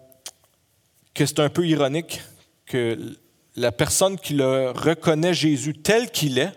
[1.14, 2.20] que c'est un peu ironique
[2.66, 2.98] que
[3.56, 6.52] la personne qui le reconnaît Jésus tel qu'il est,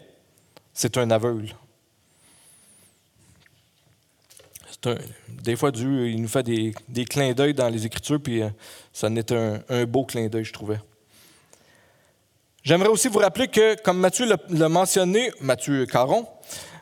[0.72, 1.55] c'est un aveugle.
[5.28, 8.49] des fois, Dieu il nous fait des, clins d'œil dans les Écritures, puis euh,
[8.90, 10.80] ça en est un, beau clin d'œil, je trouvais.
[12.62, 16.26] J'aimerais aussi vous rappeler que, comme Matthieu l'a mentionné, Matthieu Caron,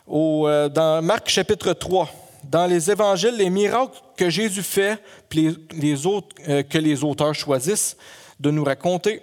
[0.09, 6.07] euh, dans Marc chapitre 3, dans les évangiles, les miracles que Jésus fait, puis les,
[6.07, 7.97] autres, euh, que les auteurs choisissent
[8.41, 9.23] de nous raconter,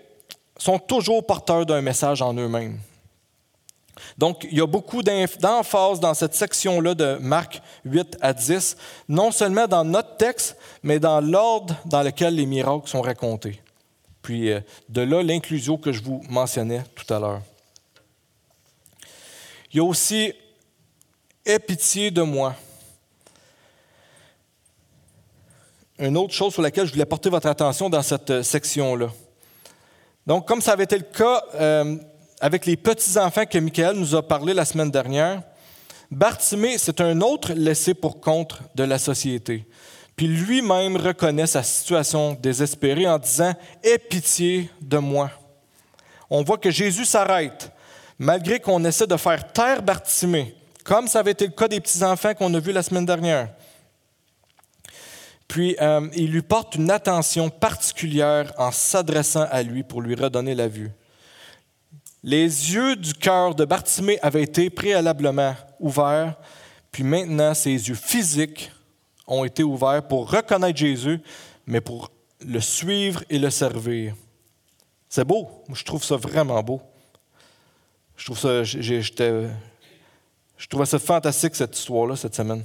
[0.58, 2.80] sont toujours porteurs d'un message en eux-mêmes.
[4.18, 8.78] Donc, il y a beaucoup d'emphase dans cette section-là de Marc 8 à 10,
[9.10, 13.62] non seulement dans notre texte, mais dans l'ordre dans lequel les miracles sont racontés.
[14.22, 17.42] Puis, euh, de là, l'inclusion que je vous mentionnais tout à l'heure.
[19.72, 20.34] Il y a aussi
[21.46, 22.56] Aie pitié de moi.
[26.00, 29.10] Une autre chose sur laquelle je voulais porter votre attention dans cette euh, section-là.
[30.26, 31.98] Donc, comme ça avait été le cas euh,
[32.40, 35.42] avec les petits-enfants que Michael nous a parlé la semaine dernière,
[36.10, 39.68] Bartimée, c'est un autre laissé pour compte de la société.
[40.16, 45.30] Puis lui-même reconnaît sa situation désespérée en disant Aie pitié de moi.
[46.30, 47.72] On voit que Jésus s'arrête,
[48.18, 52.34] malgré qu'on essaie de faire taire Bartimée, comme ça avait été le cas des petits-enfants
[52.34, 53.50] qu'on a vus la semaine dernière.
[55.50, 60.54] Puis euh, il lui porte une attention particulière en s'adressant à lui pour lui redonner
[60.54, 60.92] la vue.
[62.24, 66.36] Les yeux du cœur de Bartimée avaient été préalablement ouverts,
[66.92, 68.72] puis maintenant ses yeux physiques
[69.26, 71.20] ont été ouverts pour reconnaître Jésus,
[71.66, 72.12] mais pour
[72.46, 74.14] le suivre et le servir.
[75.10, 76.80] C'est beau, je trouve ça vraiment beau.
[78.18, 79.08] Je trouve ça, je
[80.70, 82.64] trouvais ça fantastique cette histoire-là cette semaine.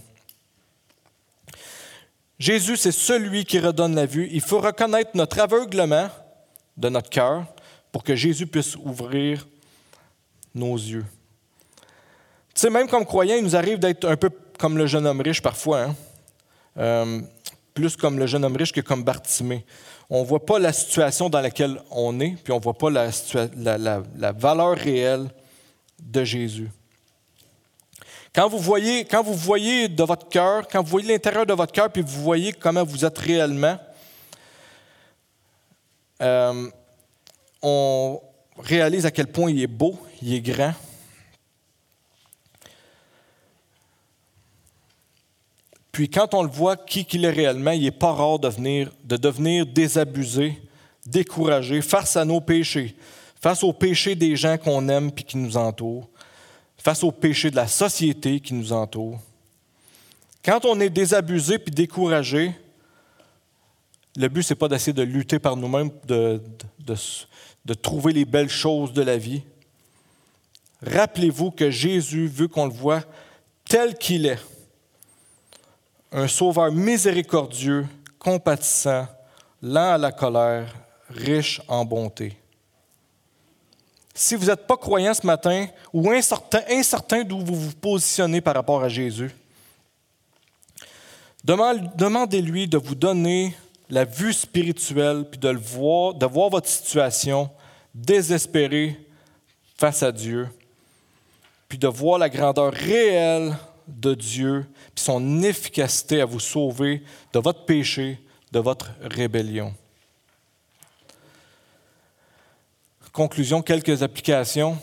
[2.39, 4.29] Jésus, c'est celui qui redonne la vue.
[4.33, 6.09] Il faut reconnaître notre aveuglement
[6.77, 7.47] de notre cœur
[7.93, 9.47] pour que Jésus puisse ouvrir
[10.55, 11.05] nos yeux.
[12.55, 15.21] Tu sais, même comme croyants, il nous arrive d'être un peu comme le jeune homme
[15.21, 15.97] riche parfois, hein.
[16.79, 17.21] euh,
[17.73, 19.65] plus comme le jeune homme riche que comme Bartimée.
[20.11, 22.91] On ne voit pas la situation dans laquelle on est, puis on ne voit pas
[22.91, 25.29] la valeur réelle
[26.01, 26.71] de Jésus.
[28.35, 31.73] Quand vous voyez, quand vous voyez de votre cœur, quand vous voyez l'intérieur de votre
[31.73, 33.79] cœur, puis vous voyez comment vous êtes réellement,
[36.21, 36.69] euh,
[37.63, 38.21] on
[38.59, 40.75] réalise à quel point il est beau, il est grand.
[45.93, 49.17] Puis quand on le voit qui qu'il est réellement, il n'est pas rare de, de
[49.17, 50.61] devenir désabusé,
[51.07, 52.97] découragé face à nos péchés,
[53.41, 56.09] face aux péchés des gens qu'on aime et qui nous entourent
[56.85, 59.19] face au péché de la société qui nous entoure.
[60.45, 62.53] Quand on est désabusé puis découragé,
[64.17, 66.43] le but, ce n'est pas d'essayer de lutter par nous-mêmes, de,
[66.85, 69.43] de, trouver les belles choses de la vie.
[70.83, 73.03] Rappelez-vous que Jésus veut qu'on le voit
[73.67, 74.39] tel qu'il est.
[76.13, 77.87] Un sauveur miséricordieux,
[78.19, 79.09] compatissant,
[79.63, 80.73] lent à la colère,
[81.09, 82.37] riche en bonté
[84.15, 88.55] si vous n'êtes pas croyant ce matin ou incertain, incertain d'où vous vous positionnez par
[88.55, 89.31] rapport à Jésus,
[91.43, 93.55] demandez-lui de vous donner
[93.91, 97.51] la vue spirituelle, puis de, le voir, de voir votre situation
[97.95, 98.99] désespérée
[99.77, 100.49] face à Dieu,
[101.69, 103.55] puis de voir la grandeur réelle
[103.87, 107.03] de Dieu, puis son efficacité à vous sauver
[107.33, 108.19] de votre péché,
[108.53, 109.75] de votre rébellion.
[113.15, 114.77] Conclusion, quelques applications.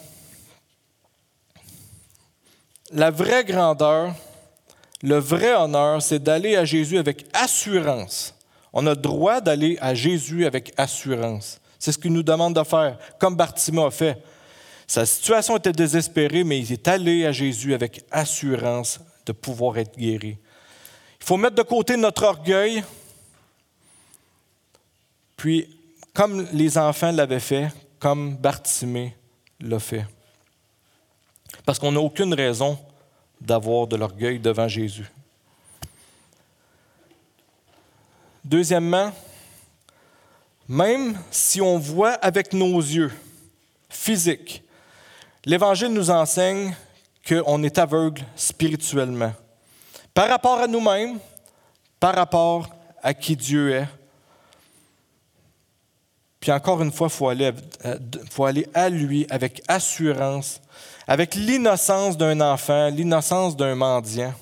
[2.94, 4.16] La vraie grandeur,
[5.04, 8.34] le vrai honneur, c'est d'aller à Jésus avec assurance.
[8.72, 11.60] On a droit d'aller à Jésus avec assurance.
[11.78, 14.18] C'est ce qu'il nous demande de faire, comme Bartimée a fait.
[14.88, 19.98] Sa situation était désespérée, mais il est allé à Jésus avec assurance de pouvoir être
[19.98, 20.38] guéri.
[21.20, 22.82] Il faut mettre de côté notre orgueil,
[25.36, 25.68] puis,
[26.14, 27.70] comme les enfants l'avaient fait,
[28.02, 29.16] comme Bartimée
[29.60, 30.06] l'a fait.
[31.66, 32.78] Parce qu'on n'a aucune raison
[33.39, 35.10] d'avoir de l'orgueil devant Jésus.
[38.43, 39.12] Deuxièmement,
[40.68, 43.12] même si on voit avec nos yeux
[43.88, 44.64] physiques,
[45.45, 46.76] l'Évangile nous enseigne
[47.28, 49.34] qu'on est aveugle spirituellement.
[50.12, 51.20] Par rapport à nous-mêmes,
[51.99, 52.68] par rapport
[53.04, 53.88] à qui Dieu est,
[56.42, 57.52] puis encore une fois, il faut aller,
[57.86, 57.98] euh,
[58.32, 60.60] faut aller à lui avec assurance,
[61.08, 64.34] avec l'innocence d'un enfant, l'innocence d'un mendiant,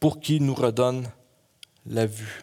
[0.00, 1.08] pour qu'il nous redonne
[1.86, 2.42] la vue.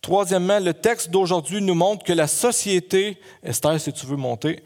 [0.00, 4.62] Troisièmement, le texte d'aujourd'hui nous montre que la société, Esther, si tu veux monter,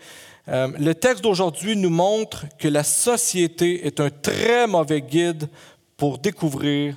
[0.48, 5.48] euh, le texte d'aujourd'hui nous montre que la société est un très mauvais guide
[5.96, 6.94] pour découvrir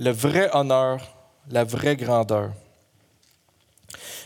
[0.00, 0.98] le vrai honneur,
[1.48, 2.50] la vraie grandeur.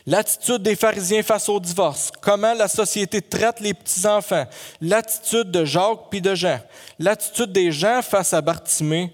[0.07, 4.47] L'attitude des pharisiens face au divorce, comment la société traite les petits-enfants,
[4.81, 6.61] l'attitude de Jacques puis de Jean,
[6.99, 9.13] l'attitude des gens face à Bartimée,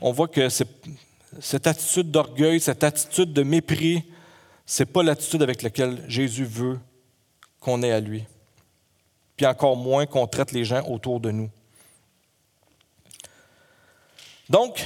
[0.00, 4.04] on voit que cette attitude d'orgueil, cette attitude de mépris,
[4.66, 6.78] ce n'est pas l'attitude avec laquelle Jésus veut
[7.60, 8.24] qu'on ait à lui.
[9.36, 11.50] Puis encore moins qu'on traite les gens autour de nous.
[14.48, 14.84] Donc,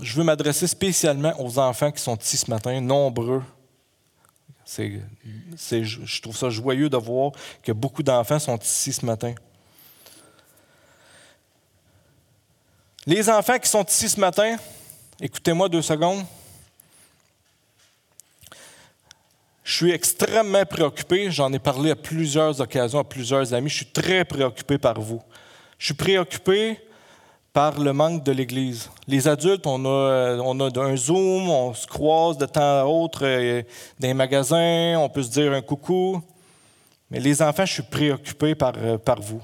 [0.00, 3.42] je veux m'adresser spécialement aux enfants qui sont ici ce matin, nombreux.
[4.66, 7.32] Je trouve ça joyeux de voir
[7.62, 9.34] que beaucoup d'enfants sont ici ce matin.
[13.06, 14.56] Les enfants qui sont ici ce matin,
[15.20, 16.24] écoutez-moi deux secondes.
[19.62, 23.86] Je suis extrêmement préoccupé, j'en ai parlé à plusieurs occasions, à plusieurs amis, je suis
[23.86, 25.22] très préoccupé par vous.
[25.78, 26.78] Je suis préoccupé
[27.54, 28.90] par le manque de l'Église.
[29.06, 33.20] Les adultes, on a, on a un Zoom, on se croise de temps à autre
[33.22, 33.62] euh,
[34.00, 36.20] dans les magasins, on peut se dire un coucou.
[37.08, 39.40] Mais les enfants, je suis préoccupé par, euh, par vous.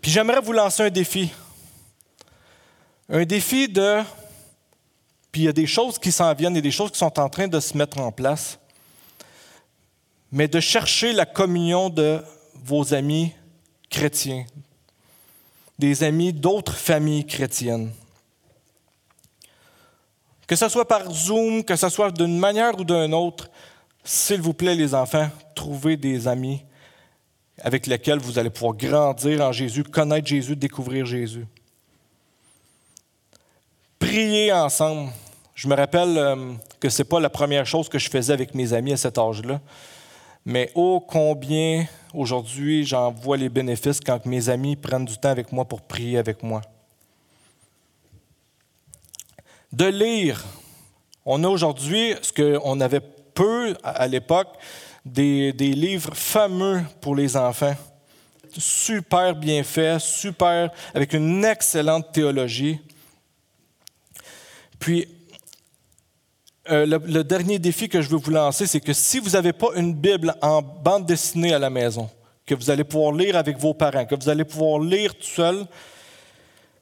[0.00, 1.30] Puis j'aimerais vous lancer un défi.
[3.10, 4.00] Un défi de...
[5.30, 7.28] Puis il y a des choses qui s'en viennent et des choses qui sont en
[7.28, 8.58] train de se mettre en place.
[10.32, 12.22] Mais de chercher la communion de
[12.64, 13.34] vos amis
[13.90, 14.46] chrétiens,
[15.78, 17.92] des amis d'autres familles chrétiennes.
[20.46, 23.50] Que ce soit par Zoom, que ce soit d'une manière ou d'une autre,
[24.04, 26.62] s'il vous plaît, les enfants, trouvez des amis
[27.60, 31.46] avec lesquels vous allez pouvoir grandir en Jésus, connaître Jésus, découvrir Jésus.
[33.98, 35.10] Priez ensemble.
[35.54, 38.54] Je me rappelle euh, que ce n'est pas la première chose que je faisais avec
[38.54, 39.60] mes amis à cet âge-là.
[40.48, 45.50] Mais ô combien aujourd'hui j'en vois les bénéfices quand mes amis prennent du temps avec
[45.50, 46.62] moi pour prier avec moi.
[49.72, 50.44] De lire.
[51.24, 53.00] On a aujourd'hui ce qu'on avait
[53.34, 54.56] peu à l'époque,
[55.04, 57.74] des, des, livres fameux pour les enfants.
[58.56, 62.78] Super bien faits, super, avec une excellente théologie.
[64.78, 65.08] Puis,
[66.70, 69.68] euh, le, dernier défi que je veux vous lancer, c'est que si vous n'avez pas
[69.76, 72.08] une Bible en bande dessinée à la maison,
[72.44, 75.66] que vous allez pouvoir lire avec vos parents, que vous allez pouvoir lire tout seul,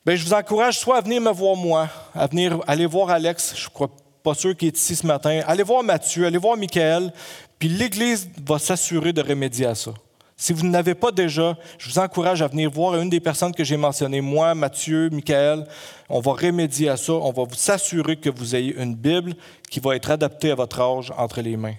[0.04, 3.54] bien, je vous encourage soit à venir me voir moi, à venir aller voir Alex,
[3.56, 3.90] je ne crois
[4.22, 7.12] pas sûr qu'il est ici ce matin, allez voir Mathieu, allez voir Michael,
[7.58, 9.92] puis l'Église va s'assurer de remédier à ça.
[10.36, 13.62] Si vous n'avez pas déjà, je vous encourage à venir voir une des personnes que
[13.62, 15.66] j'ai mentionnées, moi, Mathieu, Michael.
[16.08, 17.12] On va remédier à ça.
[17.12, 19.34] On va vous s'assurer que vous ayez une Bible
[19.70, 21.76] qui va être adaptée à votre âge entre les mains.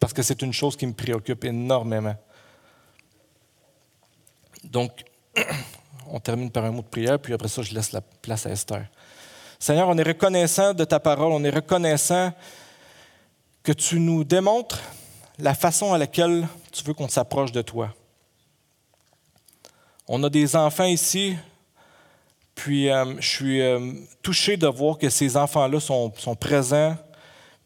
[0.00, 2.16] Parce que c'est une chose qui me préoccupe énormément.
[4.64, 5.04] Donc,
[6.10, 8.50] on termine par un mot de prière, puis après ça, je laisse la place à
[8.50, 8.86] Esther.
[9.58, 12.32] Seigneur, on est reconnaissant de ta parole, on est reconnaissant
[13.62, 14.80] que tu nous démontres
[15.38, 17.92] la façon à laquelle tu veux qu'on s'approche de toi.
[20.06, 21.36] On a des enfants ici,
[22.54, 26.96] puis euh, je suis euh, touché de voir que ces enfants-là sont, présents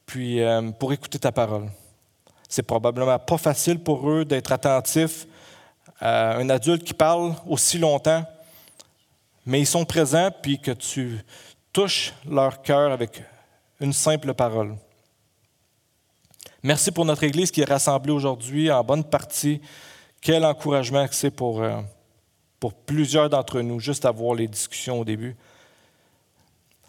[0.07, 1.69] puis, euh, pour écouter ta parole.
[2.49, 5.27] C'est probablement pas facile pour eux d'être attentifs
[6.01, 8.25] à un adulte qui parle aussi longtemps,
[9.45, 11.19] mais ils sont présents puis que tu
[11.73, 13.23] touches leur cœur avec
[13.81, 14.77] une simple parole.
[16.63, 19.61] Merci pour notre Église qui est rassemblée aujourd'hui en bonne partie.
[20.21, 21.81] Quel encouragement que c'est pour, euh,
[22.85, 25.37] plusieurs d'entre nous, juste à voir les discussions au début.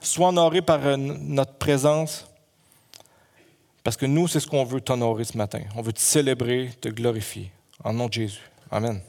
[0.01, 2.26] Sois honoré par euh, notre présence,
[3.84, 5.61] parce que nous, c'est ce qu'on veut t'honorer ce matin.
[5.76, 7.51] On veut te célébrer, te glorifier.
[7.84, 8.41] En nom de Jésus.
[8.72, 9.01] Amen.